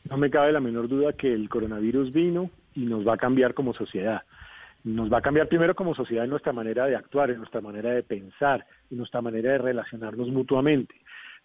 [0.09, 3.53] No me cabe la menor duda que el coronavirus vino y nos va a cambiar
[3.53, 4.23] como sociedad.
[4.85, 7.90] Nos va a cambiar primero como sociedad en nuestra manera de actuar, en nuestra manera
[7.90, 10.95] de pensar, en nuestra manera de relacionarnos mutuamente.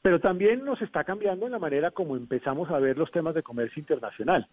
[0.02, 3.43] Pero también nos está cambiando en la manera como empezamos a ver los temas de
[3.43, 4.47] comercio internacional.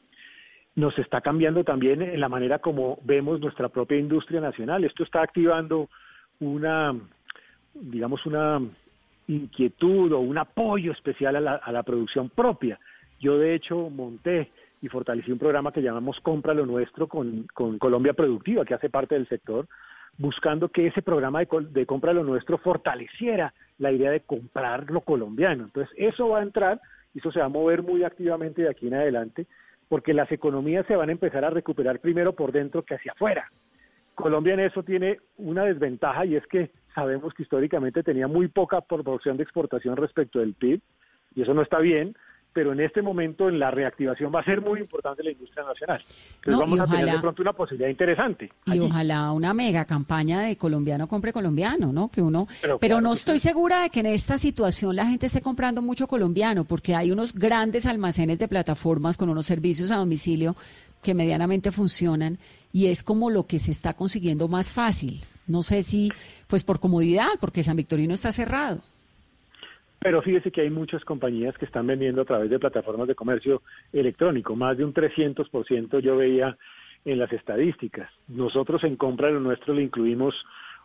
[0.74, 4.84] Nos está cambiando también en la manera como vemos nuestra propia industria nacional.
[4.84, 5.88] Esto está activando
[6.40, 6.94] una,
[7.74, 8.60] digamos, una
[9.28, 12.78] inquietud o un apoyo especial a la, a la producción propia.
[13.20, 14.50] Yo de hecho monté
[14.84, 18.90] y fortalecí un programa que llamamos Compra lo Nuestro con, con Colombia Productiva, que hace
[18.90, 19.66] parte del sector,
[20.18, 25.00] buscando que ese programa de, de Compra lo Nuestro fortaleciera la idea de comprar lo
[25.00, 25.64] colombiano.
[25.64, 26.82] Entonces, eso va a entrar
[27.14, 29.46] y eso se va a mover muy activamente de aquí en adelante,
[29.88, 33.50] porque las economías se van a empezar a recuperar primero por dentro que hacia afuera.
[34.14, 38.82] Colombia en eso tiene una desventaja y es que sabemos que históricamente tenía muy poca
[38.82, 40.82] proporción de exportación respecto del PIB,
[41.36, 42.14] y eso no está bien,
[42.54, 46.00] pero en este momento en la reactivación va a ser muy importante la industria nacional.
[46.36, 48.50] Entonces vamos a tener de pronto una posibilidad interesante.
[48.66, 52.08] Y ojalá una mega campaña de colombiano compre colombiano, ¿no?
[52.08, 52.46] Que uno,
[52.80, 56.64] pero, no estoy segura de que en esta situación la gente esté comprando mucho colombiano,
[56.64, 60.54] porque hay unos grandes almacenes de plataformas con unos servicios a domicilio
[61.02, 62.38] que medianamente funcionan
[62.72, 65.24] y es como lo que se está consiguiendo más fácil.
[65.46, 66.10] No sé si,
[66.46, 68.80] pues por comodidad, porque San Victorino está cerrado.
[70.04, 73.62] Pero fíjese que hay muchas compañías que están vendiendo a través de plataformas de comercio
[73.90, 76.58] electrónico, más de un 300% yo veía
[77.06, 78.10] en las estadísticas.
[78.28, 80.34] Nosotros en compra de lo nuestro le incluimos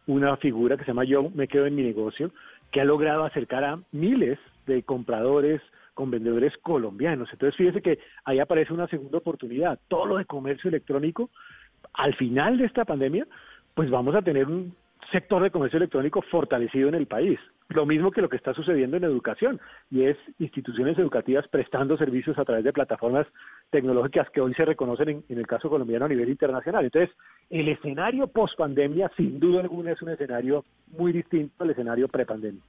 [0.07, 2.31] una figura que se llama Yo me quedo en mi negocio,
[2.71, 5.61] que ha logrado acercar a miles de compradores
[5.93, 7.27] con vendedores colombianos.
[7.33, 9.79] Entonces fíjese que ahí aparece una segunda oportunidad.
[9.89, 11.29] Todo lo de comercio electrónico,
[11.91, 13.27] al final de esta pandemia,
[13.73, 14.73] pues vamos a tener un
[15.11, 17.39] sector de comercio electrónico fortalecido en el país.
[17.69, 19.59] Lo mismo que lo que está sucediendo en educación,
[19.91, 23.27] y es instituciones educativas prestando servicios a través de plataformas
[23.69, 26.85] tecnológicas que hoy se reconocen en, el caso colombiano a nivel internacional.
[26.85, 27.15] Entonces,
[27.49, 30.65] el escenario post pandemia, sin duda alguna, es un escenario
[30.97, 32.61] muy distinto al escenario prepandemia.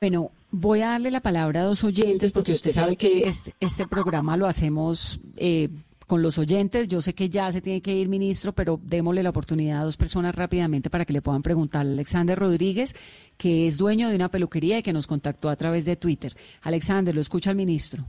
[0.00, 3.86] Bueno, voy a darle la palabra a dos oyentes porque usted sabe que este, este
[3.86, 5.68] programa lo hacemos eh,
[6.08, 6.88] con los oyentes.
[6.88, 9.96] Yo sé que ya se tiene que ir, ministro, pero démosle la oportunidad a dos
[9.96, 11.82] personas rápidamente para que le puedan preguntar.
[11.82, 12.94] Alexander Rodríguez,
[13.38, 16.32] que es dueño de una peluquería y que nos contactó a través de Twitter.
[16.62, 18.02] Alexander, lo escucha el ministro.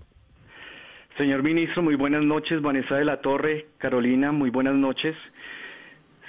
[1.17, 2.61] Señor ministro, muy buenas noches.
[2.61, 5.15] Vanessa de la Torre, Carolina, muy buenas noches.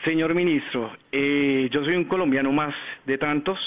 [0.05, 2.75] Señor ministro, eh, yo soy un colombiano más
[3.07, 3.59] de tantos.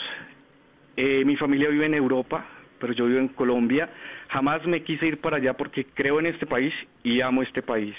[0.98, 2.46] Eh, mi familia vive en Europa,
[2.80, 3.90] pero yo vivo en Colombia.
[4.34, 7.96] Jamás me quise ir para allá porque creo en este país y amo este país.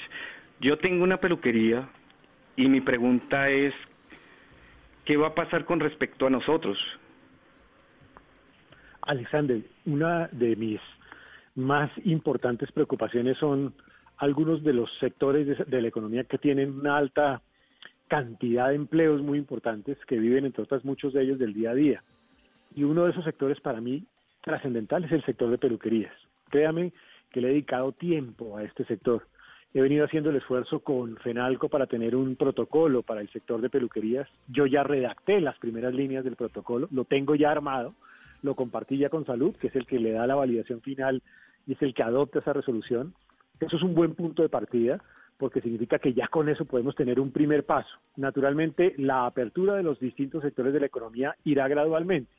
[0.61, 1.88] Yo tengo una peluquería
[2.57, 3.73] y mi pregunta es,
[5.05, 6.77] ¿qué va a pasar con respecto a nosotros?
[9.03, 10.81] Alexander, una de mis
[11.55, 13.73] más importantes preocupaciones son
[14.16, 17.42] algunos de los sectores de, la economía que tienen una alta
[18.09, 21.75] cantidad de empleos muy importantes que viven, entre otras, muchos de ellos del día a
[21.75, 22.03] día.
[22.75, 24.05] Y uno de esos sectores para mí
[24.45, 26.15] trascendental es el sector de peluquerías.
[26.51, 26.93] Créame
[27.31, 29.27] que le he dedicado tiempo a este sector.
[29.73, 33.71] He venido haciendo el esfuerzo con FENALCO para tener un protocolo para el sector de
[33.71, 34.29] peluquerías.
[34.47, 37.95] Yo ya redacté las primeras líneas del protocolo, lo tengo ya armado,
[38.43, 41.23] lo compartí ya con Salud, que es el que le da la validación final
[41.67, 43.15] y es el que adopta esa resolución.
[43.59, 45.03] Eso es un buen punto de partida
[45.39, 47.99] porque significa que ya con eso podemos tener un primer paso.
[48.17, 52.31] Naturalmente, la apertura de los distintos sectores de la economía irá gradualmente.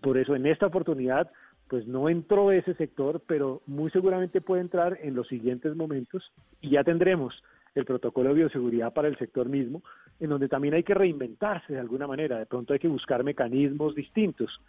[0.00, 1.30] Por eso en esta oportunidad
[1.68, 6.30] pues no entró ese sector, pero muy seguramente puede entrar en los siguientes momentos
[6.60, 7.42] y ya tendremos
[7.74, 9.82] el protocolo de bioseguridad para el sector mismo,
[10.20, 13.94] en donde también hay que reinventarse de alguna manera, de pronto hay que buscar mecanismos
[13.94, 14.60] distintos.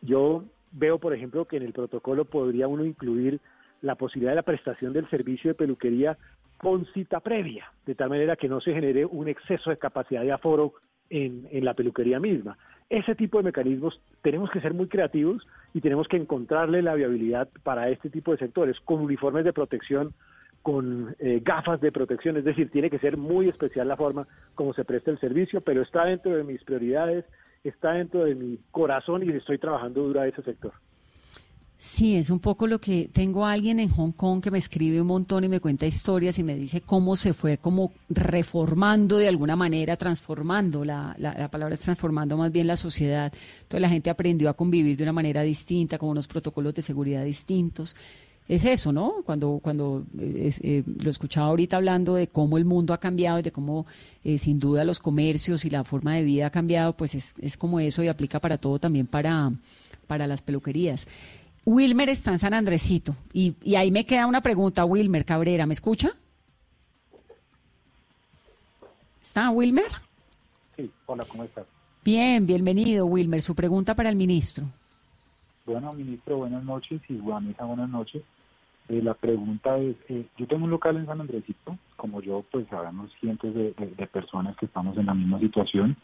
[0.00, 3.40] Yo veo, por ejemplo, que en el protocolo podría uno incluir
[3.82, 6.16] la posibilidad de la prestación del servicio de peluquería
[6.56, 10.32] con cita previa, de tal manera que no se genere un exceso de capacidad de
[10.32, 10.72] aforo
[11.10, 12.56] en, la peluquería misma.
[12.88, 17.48] Ese tipo de mecanismos tenemos que ser muy creativos y tenemos que encontrarle la viabilidad
[17.62, 20.14] para este tipo de sectores, con uniformes de protección,
[20.62, 24.74] con eh, gafas de protección, es decir, tiene que ser muy especial la forma como
[24.74, 27.24] se presta el servicio, pero está dentro de mis prioridades,
[27.62, 30.72] está dentro de mi corazón y estoy trabajando duro a ese sector.
[31.78, 35.00] Sí, es un poco lo que tengo a alguien en Hong Kong que me escribe
[35.00, 39.28] un montón y me cuenta historias y me dice cómo se fue como reformando de
[39.28, 43.30] alguna manera, transformando, la, la, palabra es transformando más bien la sociedad.
[43.58, 47.24] Entonces la gente aprendió a convivir de una manera distinta, con unos protocolos de seguridad
[47.24, 47.94] distintos.
[48.48, 49.16] Es eso, ¿no?
[49.24, 53.42] Cuando, cuando eh, eh, lo escuchaba ahorita hablando de cómo el mundo ha cambiado y
[53.42, 53.86] de cómo
[54.24, 57.56] eh, sin duda los comercios y la forma de vida ha cambiado, pues es, es
[57.56, 59.52] como eso y aplica para todo también para,
[60.06, 61.06] para las peluquerías.
[61.66, 63.12] Wilmer está en San Andresito.
[63.32, 66.10] Y, y, ahí me queda una pregunta, Wilmer Cabrera, ¿me escucha?
[69.20, 69.90] ¿Está Wilmer?
[70.76, 71.66] Sí, hola, ¿cómo estás?
[72.04, 73.42] Bien, bienvenido, Wilmer.
[73.42, 74.64] Su pregunta para el ministro.
[75.66, 78.22] Bueno, ministro, buenas noches y Juanita, buenas noches.
[78.88, 82.68] Eh, la pregunta es, eh, yo tengo un local en San Andresito, como yo, pues
[82.68, 85.96] sabemos cientos de, de, personas que estamos en la misma situación.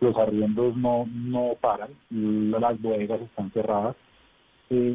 [0.00, 3.94] Los arriendos no, no paran, las bodegas están cerradas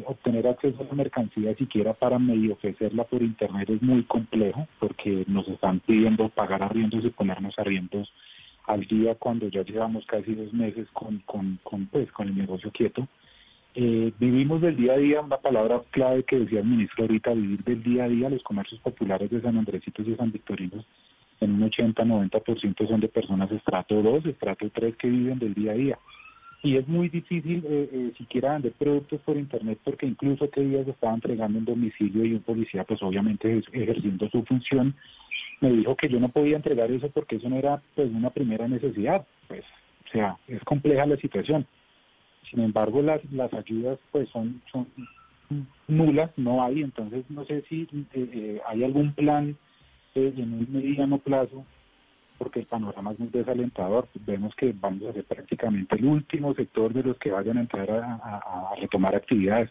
[0.06, 5.24] obtener acceso a la mercancía siquiera para medio ofrecerla por internet es muy complejo porque
[5.26, 8.12] nos están pidiendo pagar arriendos y ponernos arriendos
[8.66, 12.70] al día cuando ya llevamos casi dos meses con, con, con, pues, con el negocio
[12.70, 13.08] quieto.
[13.74, 17.62] Eh, vivimos del día a día, una palabra clave que decía el ministro ahorita, vivir
[17.64, 20.84] del día a día, los comercios populares de San Andresitos y San Victorinos
[21.40, 25.74] en un 80-90% son de personas estrato 2, estrato 3 que viven del día a
[25.74, 25.98] día
[26.62, 30.88] y es muy difícil eh, eh, siquiera vender productos por internet porque incluso que días
[30.88, 34.94] estaba entregando en domicilio y un policía pues obviamente ejerciendo su función
[35.60, 38.66] me dijo que yo no podía entregar eso porque eso no era pues una primera
[38.66, 39.24] necesidad.
[39.46, 39.64] Pues
[40.06, 41.64] o sea es compleja la situación.
[42.50, 44.60] Sin embargo las las ayudas pues son
[45.86, 46.82] nulas no hay.
[46.82, 49.56] Entonces no sé si eh, hay algún plan
[50.14, 51.64] en un mediano plazo
[52.38, 54.08] porque el panorama es muy desalentador.
[54.26, 57.90] Vemos que vamos a ser prácticamente el último sector de los que vayan a entrar
[57.90, 59.70] a, retomar actividades.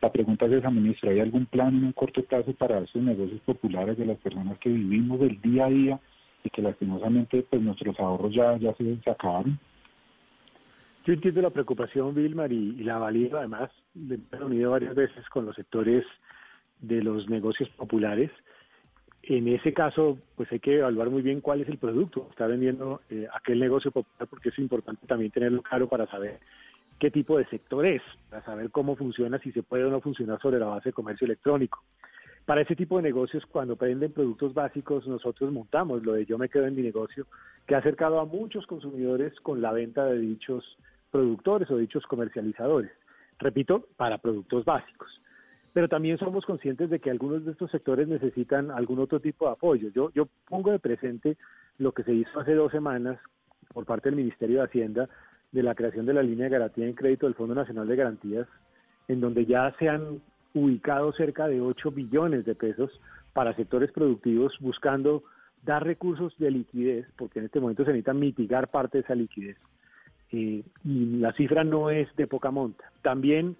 [0.00, 3.40] La pregunta es esa, ministro, ¿hay algún plan en un corto plazo para esos negocios
[3.42, 6.00] populares de las personas que vivimos del día a día
[6.44, 9.58] y que lastimosamente pues nuestros ahorros ya, ya se, acabaron?
[11.04, 13.38] Yo entiendo la preocupación, Vilmar, y, y la valido.
[13.38, 16.04] Además, me he reunido varias veces con los sectores
[16.80, 18.30] de los negocios populares
[19.22, 22.46] en ese caso, pues hay que evaluar muy bien cuál es el producto que está
[22.46, 26.40] vendiendo eh, aquel negocio popular, porque es importante también tenerlo claro para saber
[26.98, 30.40] qué tipo de sector es, para saber cómo funciona, si se puede o no funcionar
[30.40, 31.82] sobre la base de comercio electrónico.
[32.44, 36.48] Para ese tipo de negocios, cuando venden productos básicos, nosotros montamos lo de Yo me
[36.48, 37.26] quedo en mi negocio,
[37.66, 40.76] que ha acercado a muchos consumidores con la venta de dichos
[41.12, 42.90] productores o dichos comercializadores.
[43.38, 45.22] Repito, para productos básicos
[45.72, 49.52] pero también somos conscientes de que algunos de estos sectores necesitan algún otro tipo de
[49.52, 49.88] apoyo.
[49.90, 51.36] Yo, yo pongo de presente
[51.78, 53.18] lo que se hizo hace dos semanas
[53.72, 55.08] por parte del Ministerio de Hacienda
[55.50, 58.48] de la creación de la línea de garantía en crédito del Fondo Nacional de Garantías,
[59.08, 60.20] en donde ya se han
[60.54, 62.90] ubicado cerca de 8 billones de pesos
[63.32, 65.24] para sectores productivos buscando
[65.62, 69.56] dar recursos de liquidez, porque en este momento se necesita mitigar parte de esa liquidez.
[70.32, 72.90] Eh, y la cifra no es de poca monta.
[73.02, 73.56] También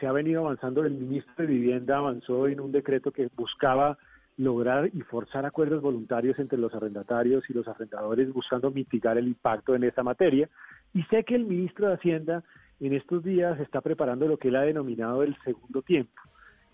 [0.00, 3.98] se ha venido avanzando, el ministro de Vivienda avanzó en un decreto que buscaba
[4.38, 9.74] lograr y forzar acuerdos voluntarios entre los arrendatarios y los arrendadores buscando mitigar el impacto
[9.74, 10.48] en esta materia.
[10.94, 12.42] Y sé que el ministro de Hacienda
[12.80, 16.22] en estos días está preparando lo que él ha denominado el segundo tiempo.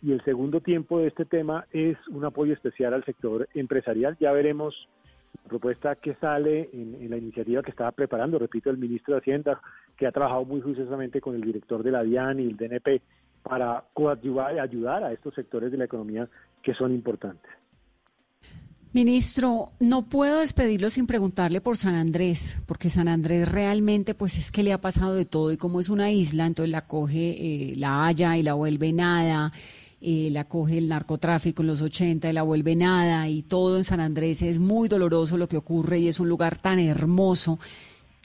[0.00, 4.16] Y el segundo tiempo de este tema es un apoyo especial al sector empresarial.
[4.20, 4.88] Ya veremos
[5.46, 9.60] propuesta que sale en, la iniciativa que estaba preparando, repito, el ministro de Hacienda,
[9.96, 13.00] que ha trabajado muy juiciosamente con el director de la DIAN y el DNP
[13.42, 16.28] para coadyuvar ayudar a estos sectores de la economía
[16.62, 17.50] que son importantes.
[18.92, 24.50] Ministro, no puedo despedirlo sin preguntarle por San Andrés, porque San Andrés realmente pues es
[24.50, 27.74] que le ha pasado de todo y como es una isla, entonces la coge eh,
[27.76, 29.52] la Haya y la vuelve nada,
[30.00, 33.84] eh, la coge el narcotráfico en los 80 y la vuelve nada y todo en
[33.84, 37.58] San Andrés es muy doloroso lo que ocurre y es un lugar tan hermoso.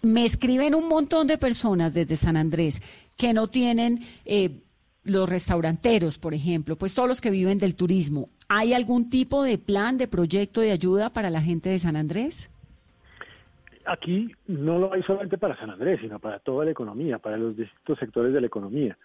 [0.04, 2.82] Me escriben un montón de personas desde San Andrés
[3.18, 4.00] que no tienen...
[4.26, 4.62] Eh,
[5.04, 9.58] los restauranteros, por ejemplo, pues todos los que viven del turismo, ¿hay algún tipo de
[9.58, 12.50] plan, de proyecto de ayuda para la gente de San Andrés?
[13.86, 17.58] Aquí no lo hay solamente para San Andrés, sino para toda la economía, para los
[17.58, 18.96] distintos sectores de la economía.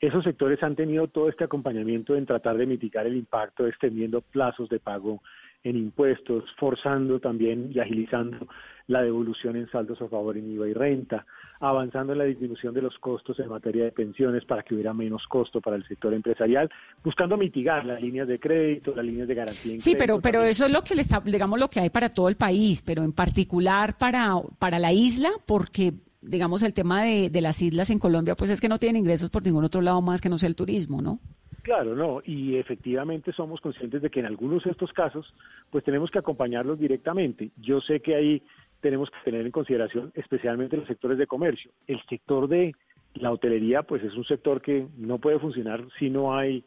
[0.00, 4.68] Esos sectores han tenido todo este acompañamiento en tratar de mitigar el impacto, extendiendo plazos
[4.68, 5.22] de pago
[5.64, 8.46] en impuestos, forzando también y agilizando
[8.88, 11.26] la devolución en saldos a favor en IVA y renta,
[11.58, 15.26] avanzando en la disminución de los costos en materia de pensiones para que hubiera menos
[15.26, 16.70] costo para el sector empresarial,
[17.02, 19.80] buscando mitigar las líneas de crédito, las líneas de garantía.
[19.80, 22.28] sí, pero pero eso es lo que le está, digamos lo que hay para todo
[22.28, 25.94] el país, pero en particular para para la isla, porque
[26.26, 29.30] digamos el tema de, de las islas en Colombia, pues es que no tienen ingresos
[29.30, 31.20] por ningún otro lado más que no sea el turismo, ¿no?
[31.66, 35.34] Claro, no, y efectivamente somos conscientes de que en algunos de estos casos,
[35.70, 37.50] pues tenemos que acompañarlos directamente.
[37.56, 38.42] Yo sé que ahí
[38.80, 41.72] tenemos que tener en consideración especialmente los sectores de comercio.
[41.88, 42.72] El sector de
[43.14, 46.62] la hotelería, pues es un sector que no puede funcionar si no hay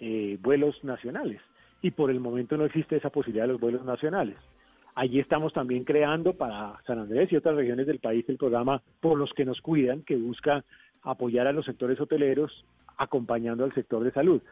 [0.00, 1.40] eh, vuelos nacionales.
[1.80, 4.36] Y por el momento no existe esa posibilidad de los vuelos nacionales.
[5.00, 9.16] Allí estamos también creando para San Andrés y otras regiones del país el programa Por
[9.16, 10.62] los que nos cuidan, que busca
[11.00, 12.66] apoyar a los sectores hoteleros
[12.98, 14.42] acompañando al sector de salud.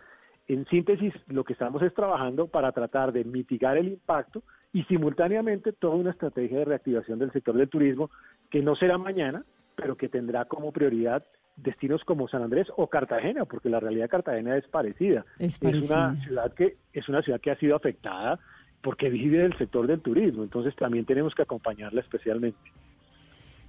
[0.46, 4.42] En síntesis, lo que estamos es trabajando para tratar de mitigar el impacto
[4.72, 8.10] y simultáneamente toda una estrategia de reactivación del sector del turismo
[8.48, 9.44] que no será mañana,
[9.76, 11.26] pero que tendrá como prioridad
[11.56, 15.26] destinos como San Andrés o Cartagena, porque la realidad de Cartagena es parecida.
[15.38, 18.38] Es, una ciudad que es una ciudad que ha sido afectada
[18.82, 22.58] porque vive del sector del turismo, entonces también tenemos que acompañarla especialmente.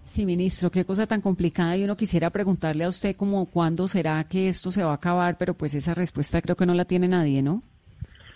[0.04, 1.78] Sí, ministro, qué cosa tan complicada.
[1.78, 5.38] Y uno quisiera preguntarle a usted como cuándo será que esto se va a acabar,
[5.38, 7.62] pero pues esa respuesta creo que no la tiene nadie, ¿no?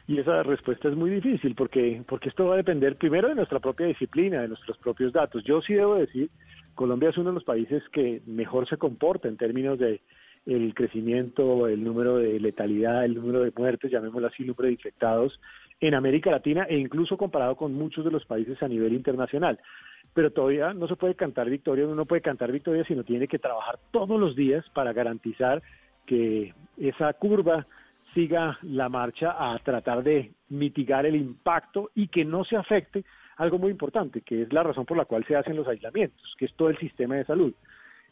[0.06, 3.60] Y esa respuesta es muy difícil porque, porque esto va a depender primero de nuestra
[3.60, 5.44] propia disciplina, de nuestros propios datos.
[5.46, 6.30] Yo sí debo decir,
[6.76, 10.02] Colombia es uno de los países que mejor se comporta en términos de
[10.46, 14.74] el crecimiento, el número de letalidad, el número de muertes, llamémoslo así, el número de
[14.74, 15.40] infectados
[15.88, 19.60] en América Latina e incluso comparado con muchos de los países a nivel internacional.
[20.14, 23.38] Pero todavía no se puede cantar victoria, uno no puede cantar victoria, sino tiene que
[23.38, 25.62] trabajar todos los días para garantizar
[26.06, 27.68] que esa curva
[28.14, 33.04] siga la marcha a tratar de mitigar el impacto y que no se afecte
[33.36, 36.46] algo muy importante, que es la razón por la cual se hacen los aislamientos, que
[36.46, 37.54] es todo el sistema de salud.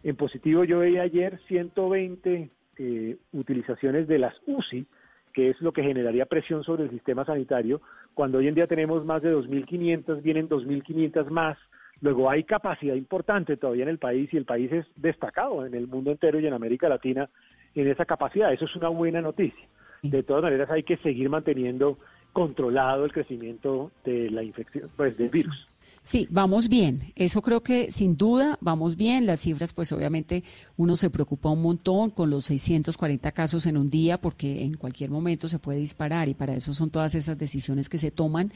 [0.03, 4.85] En positivo yo veía ayer 120 eh, utilizaciones de las UCI,
[5.33, 7.81] que es lo que generaría presión sobre el sistema sanitario,
[8.13, 11.57] cuando hoy en día tenemos más de 2.500, vienen 2.500 más,
[12.01, 15.87] luego hay capacidad importante todavía en el país y el país es destacado en el
[15.87, 17.29] mundo entero y en América Latina
[17.75, 19.65] en esa capacidad, eso es una buena noticia.
[20.03, 21.97] De todas maneras hay que seguir manteniendo
[22.33, 25.70] controlado el crecimiento de la infección, pues del virus.
[26.03, 27.13] Sí, vamos bien.
[27.15, 29.27] Eso creo que sin duda vamos bien.
[29.27, 30.43] Las cifras, pues obviamente
[30.75, 35.11] uno se preocupa un montón con los 640 casos en un día porque en cualquier
[35.11, 38.51] momento se puede disparar y para eso son todas esas decisiones que se toman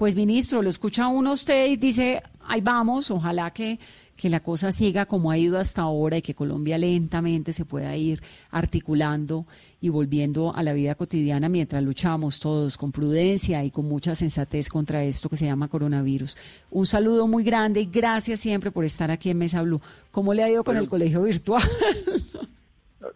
[0.00, 3.78] pues ministro, lo escucha uno usted y dice, ahí vamos, ojalá que,
[4.16, 7.94] que la cosa siga como ha ido hasta ahora y que Colombia lentamente se pueda
[7.94, 9.44] ir articulando
[9.78, 14.70] y volviendo a la vida cotidiana mientras luchamos todos con prudencia y con mucha sensatez
[14.70, 16.34] contra esto que se llama coronavirus.
[16.70, 19.82] Un saludo muy grande y gracias siempre por estar aquí en Mesa Blue.
[20.12, 21.62] ¿Cómo le ha ido con el colegio virtual?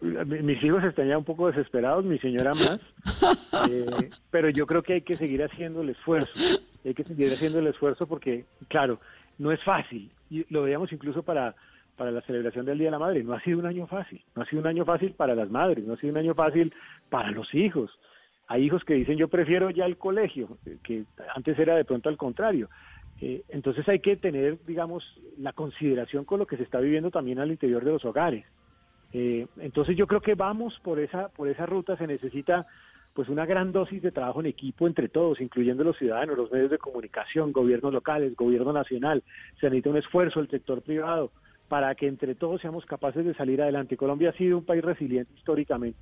[0.00, 2.80] mis hijos están ya un poco desesperados, mi señora más,
[3.70, 6.32] eh, pero yo creo que hay que seguir haciendo el esfuerzo,
[6.84, 9.00] hay que seguir haciendo el esfuerzo porque, claro,
[9.38, 11.54] no es fácil, y lo veíamos incluso para,
[11.96, 14.42] para la celebración del Día de la Madre, no ha sido un año fácil, no
[14.42, 16.72] ha sido un año fácil para las madres, no ha sido un año fácil
[17.08, 17.90] para los hijos.
[18.46, 21.04] Hay hijos que dicen yo prefiero ya el colegio, que
[21.34, 22.68] antes era de pronto al contrario.
[23.20, 25.04] Eh, entonces hay que tener, digamos,
[25.38, 28.44] la consideración con lo que se está viviendo también al interior de los hogares.
[29.12, 32.66] Eh, entonces yo creo que vamos por esa, por esa ruta, se necesita
[33.14, 36.70] pues una gran dosis de trabajo en equipo entre todos, incluyendo los ciudadanos, los medios
[36.70, 39.22] de comunicación, gobiernos locales, gobierno nacional,
[39.60, 41.30] se necesita un esfuerzo del sector privado,
[41.68, 43.96] para que entre todos seamos capaces de salir adelante.
[43.96, 45.98] Colombia ha sido un país resiliente históricamente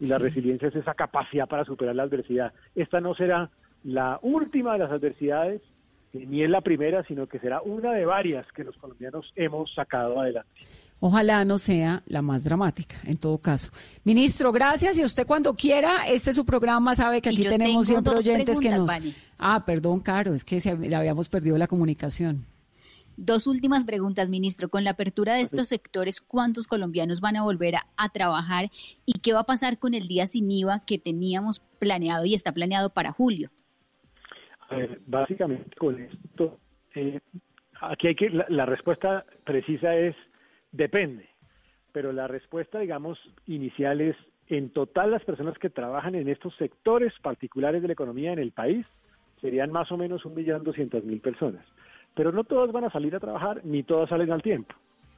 [0.00, 2.52] y la resiliencia es esa capacidad para superar la adversidad.
[2.74, 3.50] Esta no será
[3.84, 5.60] la última de las adversidades,
[6.12, 10.20] ni es la primera, sino que será una de varias que los colombianos hemos sacado
[10.20, 10.50] adelante.
[11.04, 13.72] Ojalá no sea la más dramática, en todo caso.
[14.04, 14.96] Ministro, gracias.
[14.96, 18.70] Y usted cuando quiera, este es su programa, sabe que aquí tenemos siempre oyentes que
[18.70, 18.88] nos...
[19.36, 22.46] Ah, perdón, Caro, es que se, le habíamos perdido la comunicación.
[23.16, 24.68] Dos últimas preguntas, ministro.
[24.68, 28.70] Con la apertura de estos sectores, ¿cuántos colombianos van a volver a, trabajar?
[29.04, 32.52] ¿Y qué va a pasar con el día sin IVA que teníamos planeado y está
[32.52, 33.50] planeado para julio?
[35.06, 36.58] básicamente con esto,
[36.94, 37.20] eh,
[37.80, 40.14] aquí hay que, la respuesta precisa es
[40.72, 41.28] Depende,
[41.92, 44.16] pero la respuesta, digamos, inicial es,
[44.48, 48.52] en total las personas que trabajan en estos sectores particulares de la economía en el
[48.52, 48.86] país
[49.40, 51.64] serían más o menos un millón doscientas mil personas.
[52.14, 54.74] Pero no todas van a salir a trabajar, ni todas salen al tiempo,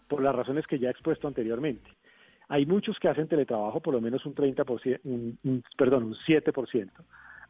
[0.09, 1.89] por las razones que ya he expuesto anteriormente.
[2.49, 6.91] Hay muchos que hacen teletrabajo, por lo menos un 30%, un, perdón, un 7%.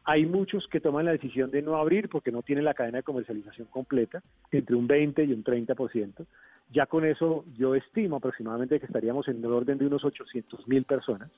[0.05, 3.03] Hay muchos que toman la decisión de no abrir porque no tienen la cadena de
[3.03, 6.25] comercialización completa, entre un 20 y un 30%.
[6.71, 10.83] Ya con eso yo estimo aproximadamente que estaríamos en el orden de unos 800 mil
[10.83, 11.31] personas.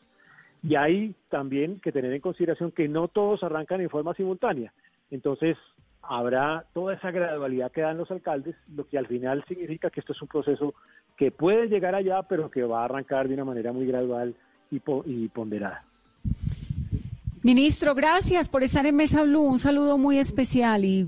[0.64, 4.74] Y hay también que tener en consideración que no todos arrancan en forma simultánea.
[5.12, 5.58] Entonces,
[6.02, 10.14] habrá toda esa gradualidad que dan los alcaldes, lo que al final significa que esto
[10.14, 10.74] es un proceso
[11.16, 14.36] que puede llegar allá, pero que va a arrancar de una manera muy gradual
[14.72, 15.84] y, y ponderada.
[17.48, 19.40] Ministro, gracias por estar en Mesa Blue.
[19.40, 21.08] Un saludo muy especial y,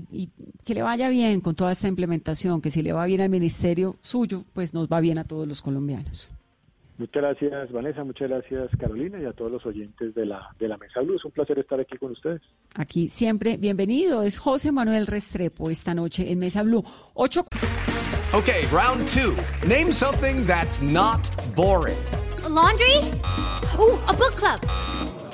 [0.64, 3.96] que le vaya bien con toda esta implementación, que si le va bien al ministerio
[4.00, 6.32] suyo, pues nos va bien a todos los colombianos.
[6.96, 8.04] Muchas gracias, Vanessa.
[8.04, 11.16] Muchas gracias, Carolina, y a todos los oyentes de la, de la Mesa Blue.
[11.16, 12.40] Es un placer estar aquí con ustedes.
[12.74, 14.22] Aquí siempre bienvenido.
[14.22, 16.82] Es José Manuel Restrepo esta noche en Mesa Blue.
[17.12, 17.44] Ocho.
[18.32, 19.34] Ok, round two.
[19.68, 21.20] Name something that's not
[21.54, 21.98] boring.
[22.48, 22.96] laundry?
[23.78, 25.09] Uh, a book club.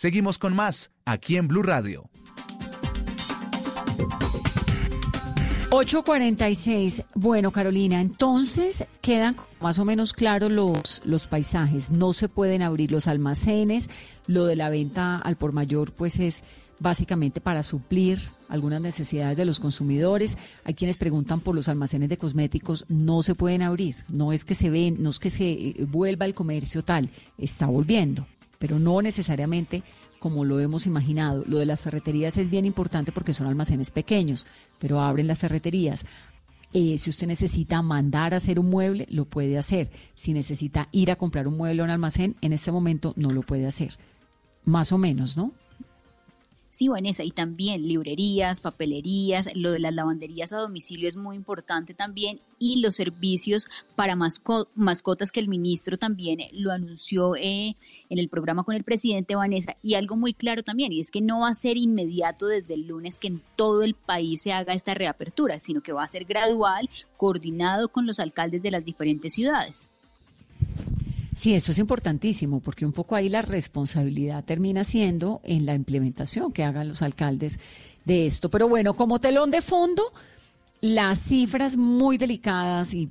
[0.00, 2.08] Seguimos con más aquí en Blue Radio.
[5.68, 7.04] 8.46.
[7.14, 11.90] Bueno, Carolina, entonces quedan más o menos claros los, los paisajes.
[11.90, 13.90] No se pueden abrir los almacenes.
[14.26, 16.44] Lo de la venta al por mayor, pues es
[16.78, 20.38] básicamente para suplir algunas necesidades de los consumidores.
[20.64, 23.96] Hay quienes preguntan por los almacenes de cosméticos, no se pueden abrir.
[24.08, 27.66] No es que se ven, no es que se eh, vuelva el comercio tal, está
[27.66, 28.26] volviendo
[28.60, 29.82] pero no necesariamente
[30.18, 31.42] como lo hemos imaginado.
[31.46, 34.46] Lo de las ferreterías es bien importante porque son almacenes pequeños,
[34.78, 36.04] pero abren las ferreterías.
[36.74, 39.90] Eh, si usted necesita mandar a hacer un mueble, lo puede hacer.
[40.14, 43.40] Si necesita ir a comprar un mueble a un almacén, en este momento no lo
[43.40, 43.94] puede hacer.
[44.66, 45.54] Más o menos, ¿no?
[46.70, 51.94] Sí, Vanessa, y también librerías, papelerías, lo de las lavanderías a domicilio es muy importante
[51.94, 57.76] también y los servicios para mascotas que el ministro también lo anunció eh,
[58.08, 61.20] en el programa con el presidente Vanessa y algo muy claro también y es que
[61.20, 64.72] no va a ser inmediato desde el lunes que en todo el país se haga
[64.72, 69.32] esta reapertura, sino que va a ser gradual, coordinado con los alcaldes de las diferentes
[69.32, 69.90] ciudades.
[71.40, 76.52] Sí, eso es importantísimo, porque un poco ahí la responsabilidad termina siendo en la implementación
[76.52, 77.58] que hagan los alcaldes
[78.04, 78.50] de esto.
[78.50, 80.02] Pero bueno, como telón de fondo,
[80.82, 83.08] las cifras muy delicadas y,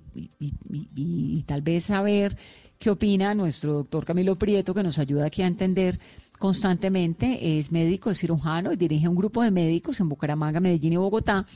[1.47, 2.37] tal vez saber
[2.77, 5.99] qué opina nuestro doctor Camilo Prieto, que nos ayuda aquí a entender
[6.37, 10.97] constantemente, es médico, es cirujano y dirige un grupo de médicos en Bucaramanga, Medellín y
[10.97, 11.47] Bogotá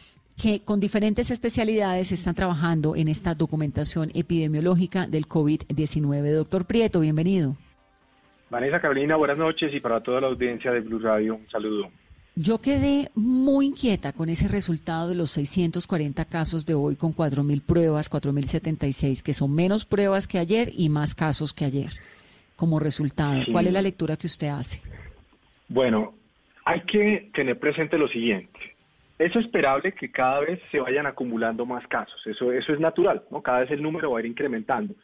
[0.42, 6.32] que con diferentes especialidades están trabajando en esta documentación epidemiológica del COVID-19.
[6.32, 7.56] Doctor Prieto, bienvenido.
[8.50, 11.90] Vanessa Carolina, buenas noches y para toda la audiencia de Blue Radio, un saludo.
[12.36, 17.62] Yo quedé muy inquieta con ese resultado de los 640 casos de hoy con 4.000
[17.64, 21.92] pruebas, 4.076, que son menos pruebas que ayer y más casos que ayer.
[22.56, 23.42] como resultado.
[23.52, 24.80] ¿Cuál es la lectura que usted hace?
[25.68, 26.14] Bueno,
[26.66, 28.53] hay que tener presente lo siguiente.
[29.20, 32.26] Es esperable que cada vez se vayan acumulando más casos.
[32.26, 33.42] Eso, eso es natural, ¿no?
[33.42, 34.96] Cada vez el número va a ir incrementando.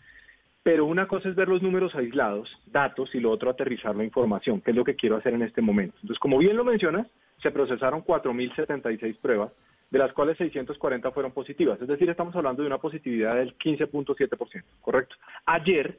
[0.64, 4.62] Pero una cosa es ver los números aislados, datos, y lo otro aterrizar la información,
[4.62, 5.96] que es lo que quiero hacer en este momento.
[5.98, 7.08] Entonces, como bien lo mencionas,
[7.42, 9.52] se procesaron 4.076 pruebas,
[9.90, 11.82] de las cuales 640 fueron positivas.
[11.82, 15.16] Es decir, estamos hablando de una positividad del 15.7%, ¿correcto?
[15.46, 15.98] Ayer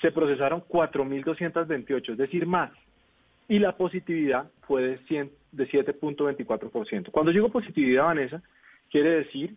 [0.00, 2.70] se procesaron 4.228, es decir, más.
[3.48, 7.10] Y la positividad fue de, 100, de 7.24%.
[7.10, 8.42] Cuando digo positividad, Vanessa,
[8.90, 9.56] quiere decir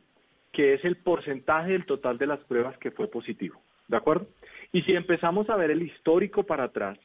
[0.52, 3.62] que es el porcentaje del total de las pruebas que fue positivo.
[3.88, 4.28] ¿De acuerdo?
[4.72, 6.98] Y si empezamos a ver el histórico para atrás,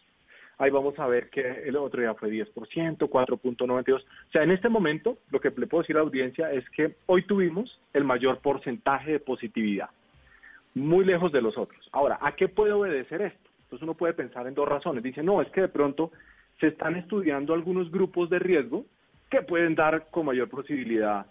[0.59, 2.55] ahí vamos a ver que el otro día fue 10%,
[2.99, 4.01] 4.92.
[4.01, 6.97] O sea, en este momento, lo que le puedo decir a la audiencia es que
[7.07, 9.91] hoy tuvimos el mayor porcentaje de positividad,
[10.75, 11.89] muy lejos de los otros.
[11.93, 13.51] Ahora, ¿a qué puede obedecer esto?
[13.65, 15.03] Entonces uno puede pensar en dos razones.
[15.03, 16.13] Dice, no, es que de pronto
[16.61, 18.87] se están estudiando algunos grupos de riesgo
[19.31, 21.27] que pueden dar con mayor posibilidad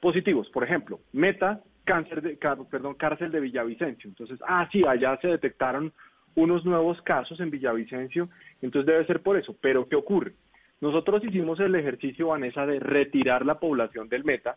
[0.00, 0.48] positivos.
[0.50, 2.38] Por ejemplo, Meta cáncer de,
[2.70, 4.08] perdón, cárcel de Villavicencio.
[4.10, 5.90] Entonces, ah, sí, allá se detectaron
[6.34, 8.28] unos nuevos casos en Villavicencio,
[8.60, 9.56] entonces debe ser por eso.
[9.60, 10.34] Pero, ¿qué ocurre?
[10.82, 14.56] Nosotros hicimos el ejercicio, Vanessa, de retirar la población del meta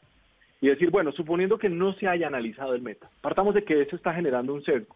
[0.59, 3.95] y decir, bueno, suponiendo que no se haya analizado el meta, partamos de que eso
[3.95, 4.95] está generando un sesgo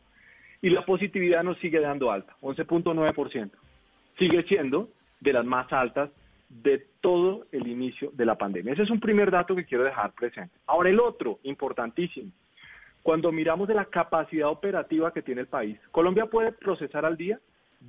[0.62, 3.52] y la positividad nos sigue dando alta, 11.9%.
[4.20, 4.90] Sigue siendo
[5.26, 6.10] de las más altas
[6.48, 8.74] de todo el inicio de la pandemia.
[8.74, 10.56] Ese es un primer dato que quiero dejar presente.
[10.68, 12.32] Ahora el otro, importantísimo.
[13.04, 17.40] Cuando miramos de la capacidad operativa que tiene el país, Colombia puede procesar al día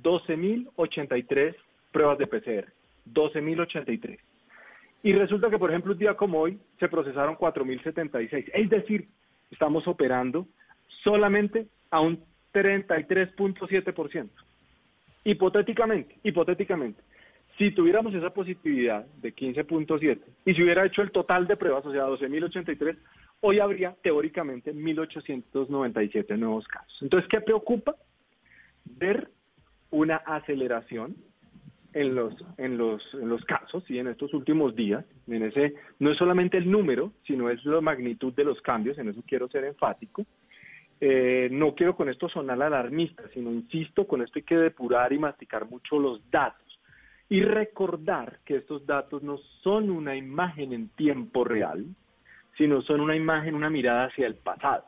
[0.03, 1.55] 12.083
[1.91, 2.71] pruebas de PCR.
[3.13, 4.19] 12.083.
[5.03, 8.51] Y resulta que, por ejemplo, un día como hoy se procesaron 4.076.
[8.53, 9.07] Es decir,
[9.51, 10.47] estamos operando
[11.03, 12.23] solamente a un
[12.53, 14.29] 33.7%.
[15.23, 17.01] Hipotéticamente, hipotéticamente,
[17.57, 21.91] si tuviéramos esa positividad de 15.7 y si hubiera hecho el total de pruebas, o
[21.91, 22.97] sea, 12.083,
[23.41, 27.01] hoy habría teóricamente 1.897 nuevos casos.
[27.01, 27.95] Entonces, ¿qué preocupa?
[28.85, 29.29] Ver
[29.89, 31.15] una aceleración
[31.93, 35.03] en los, en los, en los casos y en estos últimos días.
[35.27, 35.51] En
[35.97, 39.47] no es solamente el número, sino es la magnitud de los cambios, en eso quiero
[39.49, 40.25] ser enfático.
[40.99, 45.19] Eh, no quiero con esto sonar alarmista, sino insisto, con esto hay que depurar y
[45.19, 46.66] masticar mucho los datos
[47.29, 51.85] y recordar que estos datos no son una imagen en tiempo real,
[52.57, 54.85] sino son una imagen, una mirada hacia el pasado,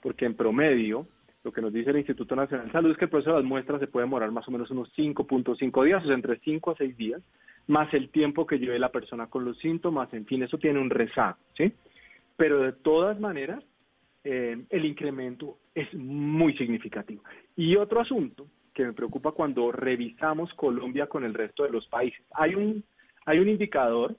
[0.00, 1.06] porque en promedio
[1.42, 3.48] lo que nos dice el Instituto Nacional de Salud es que el proceso de las
[3.48, 6.76] muestras se puede demorar más o menos unos 5.5 días, o sea, entre 5 a
[6.76, 7.22] 6 días,
[7.66, 10.90] más el tiempo que lleve la persona con los síntomas, en fin, eso tiene un
[10.90, 11.72] rezago, ¿sí?
[12.36, 13.64] Pero de todas maneras,
[14.22, 17.22] eh, el incremento es muy significativo.
[17.56, 22.22] Y otro asunto que me preocupa cuando revisamos Colombia con el resto de los países.
[22.32, 22.84] Hay un,
[23.26, 24.16] hay un indicador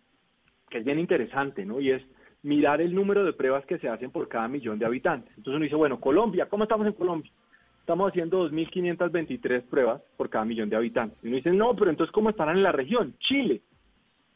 [0.69, 1.79] que es bien interesante, ¿no?
[1.79, 2.01] Y es
[2.43, 5.31] mirar el número de pruebas que se hacen por cada millón de habitantes.
[5.37, 7.31] Entonces uno dice, bueno, Colombia, ¿cómo estamos en Colombia?
[7.79, 11.17] Estamos haciendo 2.523 pruebas por cada millón de habitantes.
[11.23, 13.15] Y uno dice, no, pero entonces, ¿cómo estarán en la región?
[13.19, 13.61] Chile,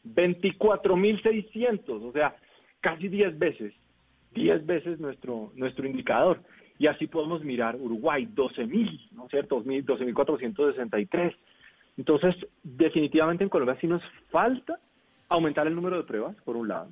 [0.04, 2.36] 24.600, o sea,
[2.80, 3.72] casi 10 veces,
[4.34, 6.40] 10 veces nuestro, nuestro indicador.
[6.78, 9.62] Y así podemos mirar Uruguay, 12.000, ¿no es cierto?
[9.62, 11.34] 12.463.
[11.96, 14.78] Entonces, definitivamente en Colombia sí nos falta
[15.28, 16.90] aumentar el número de pruebas, por un lado.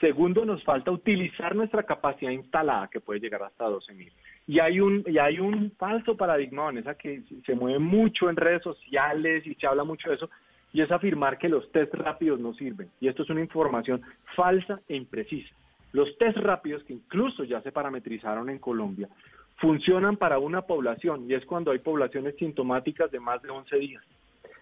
[0.00, 4.12] Segundo, nos falta utilizar nuestra capacidad instalada, que puede llegar hasta 12.000.
[4.46, 8.62] Y hay un y hay un falso paradigma, Vanessa, que se mueve mucho en redes
[8.62, 10.30] sociales y se habla mucho de eso,
[10.72, 12.88] y es afirmar que los test rápidos no sirven.
[13.00, 14.00] Y esto es una información
[14.36, 15.54] falsa e imprecisa.
[15.92, 19.08] Los test rápidos, que incluso ya se parametrizaron en Colombia,
[19.56, 24.04] funcionan para una población y es cuando hay poblaciones sintomáticas de más de 11 días.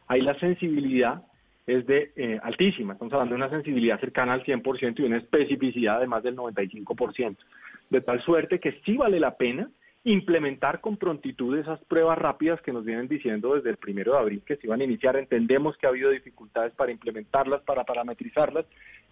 [0.09, 1.23] Ahí la sensibilidad
[1.67, 6.01] es de eh, altísima, estamos hablando de una sensibilidad cercana al 100% y una especificidad
[6.01, 7.37] de más del 95%,
[7.91, 9.69] de tal suerte que sí vale la pena
[10.05, 14.43] implementar con prontitud esas pruebas rápidas que nos vienen diciendo desde el primero de abril
[14.47, 15.17] que se iban a iniciar.
[15.17, 18.67] Entendemos que ha habido dificultades para implementarlas, para parametrizarlas,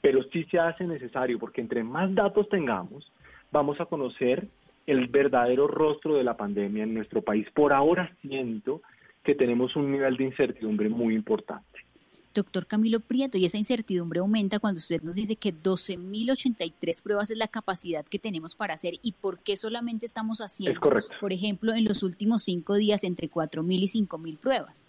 [0.05, 3.11] pero sí se hace necesario porque entre más datos tengamos,
[3.51, 4.47] vamos a conocer
[4.87, 7.49] el verdadero rostro de la pandemia en nuestro país.
[7.55, 8.83] Por ahora siento
[9.23, 11.87] que tenemos un nivel de incertidumbre muy importante.
[12.35, 17.39] Doctor Camilo Prieto, y esa incertidumbre aumenta cuando usted nos dice que 12.083 pruebas es
[17.39, 20.81] la capacidad que tenemos para hacer y por qué solamente estamos haciendo,
[21.19, 24.87] por ejemplo, en los últimos cinco días entre 4.000 y 5.000 pruebas.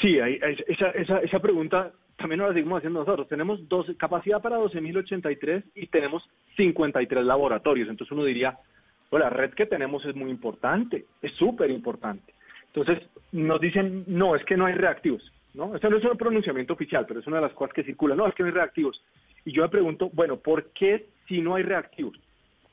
[0.00, 0.18] Sí,
[0.68, 3.28] esa, esa, esa pregunta también la seguimos haciendo nosotros.
[3.28, 7.88] Tenemos 12, capacidad para 12.083 y tenemos 53 laboratorios.
[7.88, 8.58] Entonces uno diría,
[9.12, 12.34] la red que tenemos es muy importante, es súper importante.
[12.66, 15.32] Entonces nos dicen, no, es que no hay reactivos.
[15.54, 15.76] ¿no?
[15.76, 18.16] Eso no es un pronunciamiento oficial, pero es una de las cosas que circula.
[18.16, 19.02] No, es que no hay reactivos.
[19.44, 22.18] Y yo me pregunto, bueno, ¿por qué si no hay reactivos?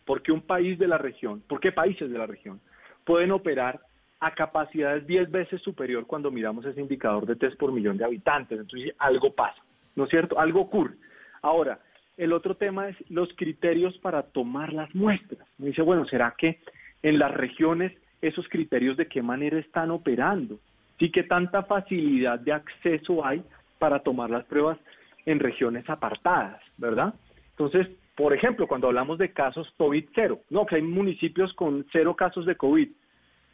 [0.06, 2.60] ¿Por qué un país de la región, por qué países de la región
[3.06, 3.80] pueden operar
[4.26, 8.60] a capacidades 10 veces superior cuando miramos ese indicador de test por millón de habitantes?
[8.60, 9.62] Entonces algo pasa,
[9.96, 10.40] ¿no es cierto?
[10.40, 10.96] Algo ocurre.
[11.44, 11.80] Ahora,
[12.18, 15.48] el otro tema es los criterios para tomar las muestras.
[15.60, 16.60] Me dice, bueno, ¿será que
[17.04, 20.58] en las regiones esos criterios de qué manera están operando?
[20.98, 23.44] Sí, qué tanta facilidad de acceso hay
[23.78, 24.80] para tomar las pruebas
[25.28, 27.14] en regiones apartadas, ¿verdad?
[27.52, 32.16] Entonces, por ejemplo, cuando hablamos de casos COVID cero, no, que hay municipios con cero
[32.16, 32.90] casos de COVID.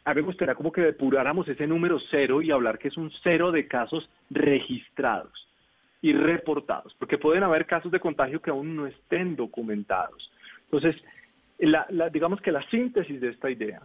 [0.04, 3.10] A mí me gustaría como que depuráramos ese número cero y hablar que es un
[3.22, 5.48] cero de casos registrados
[6.00, 10.32] y reportados, porque pueden haber casos de contagio que aún no estén documentados.
[10.64, 10.96] Entonces,
[12.12, 13.82] digamos que la síntesis de esta idea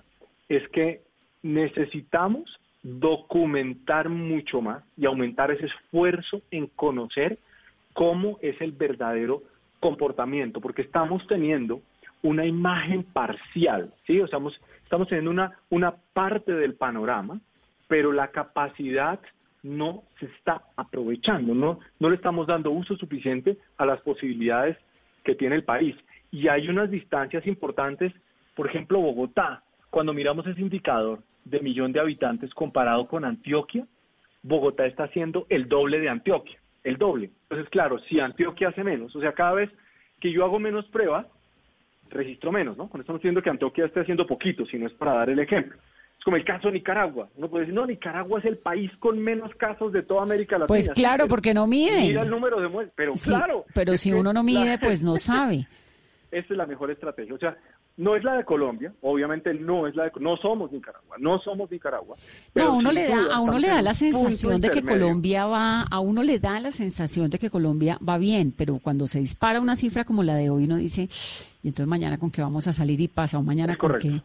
[0.50, 1.04] es que
[1.44, 7.38] necesitamos documentar mucho más y aumentar ese esfuerzo en conocer
[7.94, 9.44] cómo es el verdadero
[9.80, 11.82] comportamiento, porque estamos teniendo
[12.22, 14.20] una imagen parcial, ¿sí?
[14.20, 17.40] O estamos, estamos teniendo una, una parte del panorama,
[17.88, 19.20] pero la capacidad
[19.64, 24.78] no se está aprovechando, no, no le estamos dando uso suficiente a las posibilidades
[25.24, 25.96] que tiene el país.
[26.32, 28.14] Y hay unas distancias importantes,
[28.56, 33.86] por ejemplo, Bogotá, cuando miramos ese indicador de millón de habitantes comparado con Antioquia,
[34.44, 37.32] Bogotá está haciendo el doble de Antioquia, el doble.
[37.44, 39.70] Entonces, claro, si Antioquia hace menos, o sea, cada vez
[40.20, 41.26] que yo hago menos pruebas,
[42.10, 42.90] registro menos, ¿no?
[42.90, 45.40] Con esto no estoy diciendo que Antioquia esté haciendo poquito, sino es para dar el
[45.40, 45.78] ejemplo.
[46.18, 47.30] Es como el caso de Nicaragua.
[47.36, 50.68] Uno puede decir, no, Nicaragua es el país con menos casos de toda América Latina.
[50.68, 52.08] Pues claro, porque no miden.
[52.08, 53.66] Mira el número de muertes, pero claro.
[53.74, 55.68] Pero si uno no mide, pues no sabe.
[56.32, 57.34] Esa es la mejor estrategia.
[57.34, 57.58] O sea,
[57.98, 61.70] no es la de Colombia, obviamente no es la de no somos Nicaragua, no somos
[61.70, 62.16] Nicaragua.
[62.54, 65.82] No, a uno le da, a uno le da la sensación de que Colombia va,
[65.82, 69.60] a uno le da la sensación de que Colombia va bien, pero cuando se dispara
[69.60, 71.10] una cifra como la de hoy, uno dice,
[71.64, 74.22] y entonces mañana con qué vamos a salir y pasa, o mañana con qué,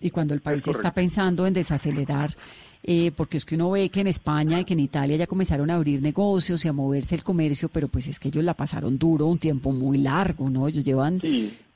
[0.00, 2.36] y cuando el país está pensando en desacelerar,
[2.84, 5.68] eh, porque es que uno ve que en España y que en Italia ya comenzaron
[5.70, 8.96] a abrir negocios y a moverse el comercio, pero pues es que ellos la pasaron
[8.96, 10.68] duro un tiempo muy largo, ¿no?
[10.68, 11.20] Ellos llevan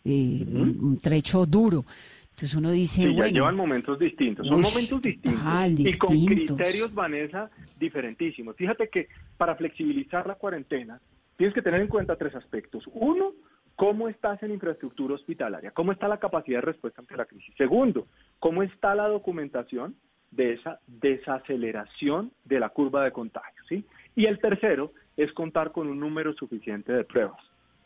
[0.05, 1.85] eh, un, trecho duro.
[2.23, 5.43] Entonces uno dice, sí, bueno, llevan momentos distintos, son momentos distintos
[5.79, 8.57] y con criterios, Vanessa, diferentísimos.
[8.57, 10.99] Fíjate que para flexibilizar la cuarentena
[11.37, 12.85] tienes que tener en cuenta tres aspectos.
[12.95, 13.33] Uno,
[13.77, 17.55] cómo estás en infraestructura hospitalaria, cómo está la capacidad de respuesta ante la crisis.
[17.57, 18.07] Segundo,
[18.39, 19.95] cómo está la documentación
[20.31, 23.85] de esa desaceleración de la curva de contagio, ¿sí?
[24.17, 27.41] Y el tercero es contar con un número suficiente de pruebas.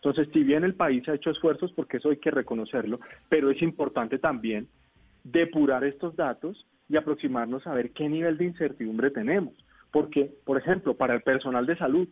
[0.06, 3.60] Entonces, si bien el país ha hecho esfuerzos, porque eso hay que reconocerlo, pero es
[3.60, 4.68] importante también
[5.24, 9.52] depurar estos datos y aproximarnos a ver qué nivel de incertidumbre tenemos.
[9.90, 12.06] Porque, por ejemplo, para el personal de salud,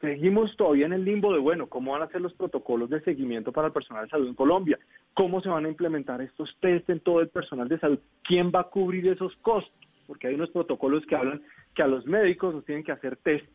[0.00, 3.52] seguimos todavía en el limbo de, bueno, ¿cómo van a ser los protocolos de seguimiento
[3.52, 4.78] para el personal de salud en Colombia?
[5.12, 7.98] ¿Cómo se van a implementar estos test en todo el personal de salud?
[8.22, 9.86] ¿Quién va a cubrir esos costos?
[10.06, 11.42] Porque hay unos protocolos que hablan
[11.74, 13.46] que a los médicos nos tienen que hacer test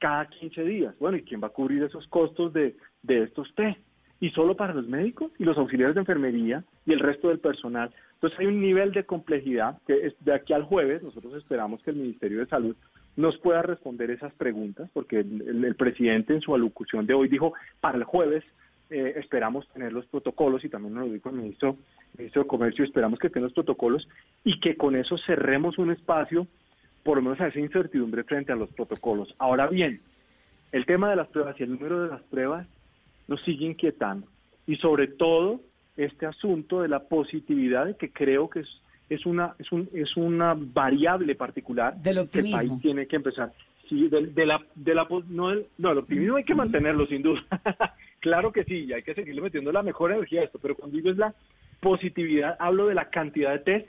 [0.00, 0.98] cada 15 días.
[0.98, 3.78] Bueno, ¿y quién va a cubrir esos costos de, de estos test?
[4.18, 7.90] Y solo para los médicos y los auxiliares de enfermería y el resto del personal.
[8.14, 11.96] Entonces hay un nivel de complejidad que de aquí al jueves nosotros esperamos que el
[11.96, 12.76] Ministerio de Salud
[13.16, 17.98] nos pueda responder esas preguntas, porque el, presidente en su alocución de hoy dijo, para
[17.98, 18.44] el jueves
[18.88, 21.76] eh, esperamos tener los protocolos, y también nos lo dijo el ministro,
[22.16, 24.08] ministro de Comercio, esperamos que tengan los protocolos
[24.44, 26.46] y que con eso cerremos un espacio,
[27.02, 29.34] por lo menos a esa incertidumbre frente a los protocolos.
[29.38, 30.00] Ahora bien,
[30.72, 32.66] el tema de las pruebas y el número de las pruebas
[33.28, 34.26] nos sigue inquietando,
[34.66, 35.60] y sobre todo
[35.96, 38.80] este asunto de la positividad, que creo que es
[39.10, 43.52] es una, es, un, es una variable particular que el país tiene que empezar.
[43.88, 47.42] Sí, de, la, de la, no, no, el optimismo hay que mantenerlo sin duda.
[48.20, 50.96] claro que sí, y hay que seguirle metiendo la mejor energía a esto, pero cuando
[50.96, 51.34] digo es la
[51.80, 53.88] positividad, hablo de la cantidad de test.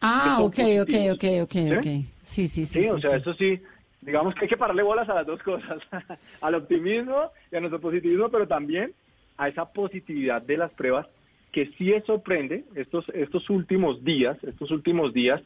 [0.00, 1.86] Ah, ok, ok, ok, ok, ok.
[2.20, 2.82] Sí, sí, sí.
[2.82, 3.60] Sí, o sea, eso sí,
[4.00, 5.78] digamos que hay que pararle bolas a las dos cosas,
[6.40, 8.92] al optimismo y a nuestro positivismo, pero también
[9.36, 11.06] a esa positividad de las pruebas
[11.52, 15.40] que sí sorprende estos, estos últimos días, estos últimos días,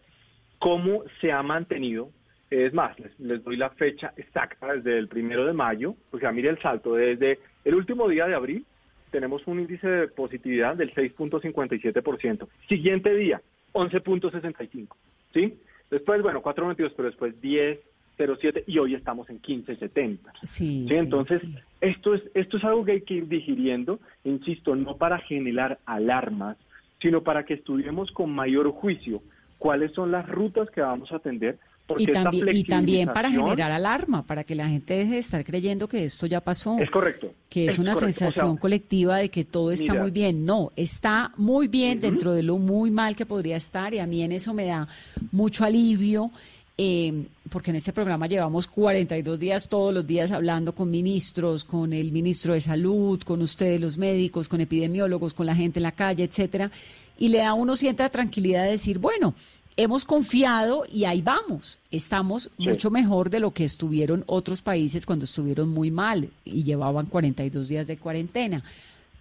[0.59, 2.11] cómo se ha mantenido.
[2.51, 6.51] Es más, les, doy la fecha exacta desde el primero de mayo, o sea, mire
[6.51, 8.67] el salto, desde el último día de abril
[9.11, 12.49] tenemos un índice de positividad del 6.57%.
[12.69, 13.41] Siguiente día,
[13.73, 14.89] 11.65,
[15.33, 15.59] ¿sí?
[15.91, 17.79] Después, bueno, 4.22, pero después 10,
[18.17, 20.33] 07 y hoy estamos en 1570.
[20.43, 20.95] Sí, ¿Sí?
[20.95, 21.43] Entonces,
[21.81, 26.57] Esto, es, esto es algo que hay que ir digiriendo, insisto, no para generar alarmas,
[27.01, 29.23] sino para que estudiemos con mayor juicio
[29.59, 31.59] cuáles son las rutas que vamos a atender.
[31.87, 35.45] Porque Y también, y también para generar alarma, para que la gente deje de estar
[35.45, 36.79] creyendo que esto ya pasó.
[36.79, 37.35] Es correcto.
[37.49, 38.09] Que es, Es una correcto.
[38.09, 40.03] O sea, sensación colectiva de que todo está mira.
[40.03, 40.45] muy bien.
[40.45, 44.23] No, está muy bien dentro de lo muy mal que podría estar y a mí
[44.23, 44.87] en eso me da
[45.33, 46.31] mucho alivio.
[46.79, 51.93] eh, porque en este programa llevamos 42 días todos los días hablando con ministros, con
[51.93, 55.93] el ministro de Salud, con ustedes los médicos, con epidemiólogos, con la gente en la
[55.93, 56.71] calle, etcétera,
[57.19, 59.35] y le da a uno cierta tranquilidad de decir, bueno,
[59.77, 61.79] hemos confiado y ahí vamos.
[61.91, 62.69] Estamos Sí.
[62.69, 67.69] mucho mejor de lo que estuvieron otros países cuando estuvieron muy mal y llevaban 42
[67.69, 68.63] días de cuarentena.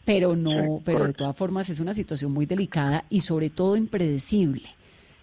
[0.04, 3.76] Pero no, Sí, pero de todas formas es una situación muy delicada y sobre todo
[3.78, 4.64] impredecible,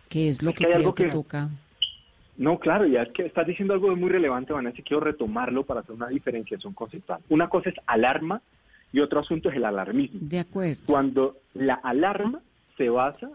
[0.08, 1.50] que es lo Es que creo que- toca.
[2.36, 5.80] No, claro, ya es que estás diciendo algo muy relevante, Vanessa, y quiero retomarlo para
[5.80, 7.18] hacer una diferenciación conceptual.
[7.30, 8.40] Una cosa es alarma
[8.92, 10.20] y otro asunto es el alarmismo.
[10.22, 10.84] De acuerdo.
[10.86, 12.40] Cuando la alarma
[12.76, 13.28] se basa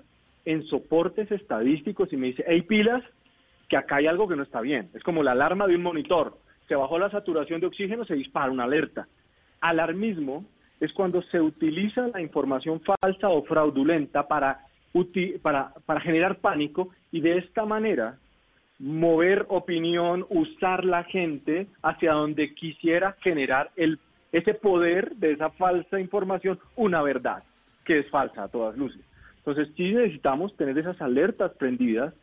[0.46, 3.04] en soportes estadísticos y me dice, hey pilas,
[3.70, 4.90] que acá hay algo que no está bien.
[4.94, 6.38] Es como la alarma de un monitor.
[6.68, 9.08] Se bajó la saturación de oxígeno, se dispara una alerta.
[9.62, 10.46] Alarmismo
[10.80, 14.60] es cuando se utiliza la información falsa o fraudulenta para,
[15.42, 18.18] para, para generar pánico y de esta manera
[18.80, 24.00] mover opinión, usar la gente hacia donde quisiera generar el,
[24.32, 27.44] ese poder de esa falsa información, una verdad
[27.86, 29.02] que es falsa a todas luces.
[29.46, 32.14] Entonces sí necesitamos tener esas alertas prendidas,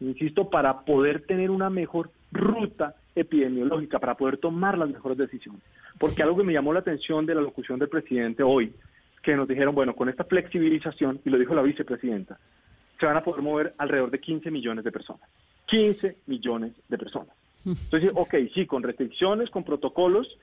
[0.00, 5.60] insisto, para poder tener una mejor ruta epidemiológica, para poder tomar las mejores decisiones.
[5.98, 8.72] Porque algo que me llamó la atención de la locución del presidente hoy,
[9.22, 12.38] que nos dijeron, bueno, con esta flexibilización, y lo dijo la vicepresidenta,
[12.98, 15.28] se van a poder mover alrededor de 15 millones de personas.
[15.66, 17.34] 15 millones de personas.
[17.64, 20.38] Entonces, ok, sí, con restricciones, con protocolos,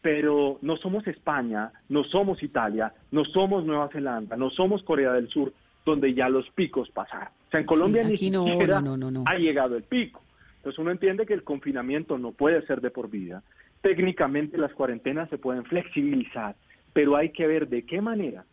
[0.00, 5.28] pero no somos España, no somos Italia, no somos Nueva Zelanda, no somos Corea del
[5.28, 5.52] Sur,
[5.84, 7.28] donde ya los picos pasaron.
[7.48, 9.24] O sea, en Colombia ni no, siquiera no, no, no.
[9.26, 10.22] ha llegado el pico.
[10.56, 13.42] Entonces uno entiende que el confinamiento no puede ser de por vida.
[13.80, 16.54] Técnicamente las cuarentenas se pueden flexibilizar,
[16.92, 18.44] pero hay que ver de qué manera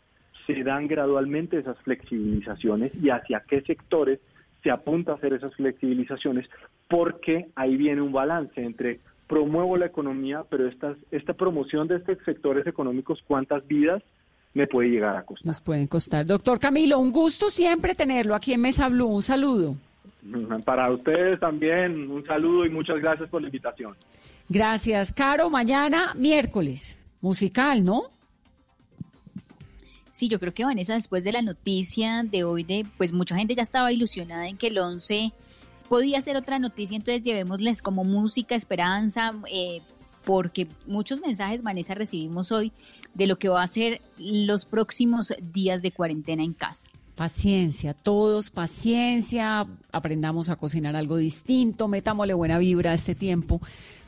[0.46, 4.20] se dan gradualmente esas flexibilizaciones y hacia qué sectores
[4.64, 6.50] se apunta a hacer esas flexibilizaciones,
[6.88, 12.18] porque ahí viene un balance entre promuevo la economía, pero estas, esta promoción de estos
[12.24, 14.02] sectores económicos, ¿cuántas vidas
[14.58, 15.48] me puede llegar a costar?
[15.48, 16.26] Nos pueden costar.
[16.26, 19.08] Doctor Camilo, un gusto siempre tenerlo aquí en Mesa Blue.
[19.08, 19.76] Un saludo.
[20.66, 23.96] Para ustedes también un saludo y muchas gracias por la invitación.
[24.50, 25.50] Gracias, Caro.
[25.50, 27.04] Mañana, miércoles.
[27.22, 28.04] Musical, ¿no?
[30.12, 33.56] Sí, yo creo que Vanessa, después de la noticia de hoy, de pues mucha gente
[33.56, 35.32] ya estaba ilusionada en que el 11
[35.88, 39.82] podía ser otra noticia, entonces llevémosles como música, esperanza, eh,
[40.28, 42.74] porque muchos mensajes, Vanessa, recibimos hoy
[43.14, 46.90] de lo que va a ser los próximos días de cuarentena en casa.
[47.16, 53.62] Paciencia, todos paciencia, aprendamos a cocinar algo distinto, metámosle buena vibra a este tiempo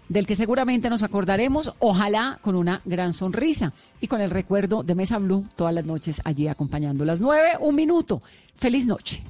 [0.10, 4.96] del que seguramente nos acordaremos, ojalá con una gran sonrisa y con el recuerdo de
[4.96, 8.22] Mesa Blue todas las noches allí acompañando las nueve, un minuto.
[8.58, 9.24] Feliz noche.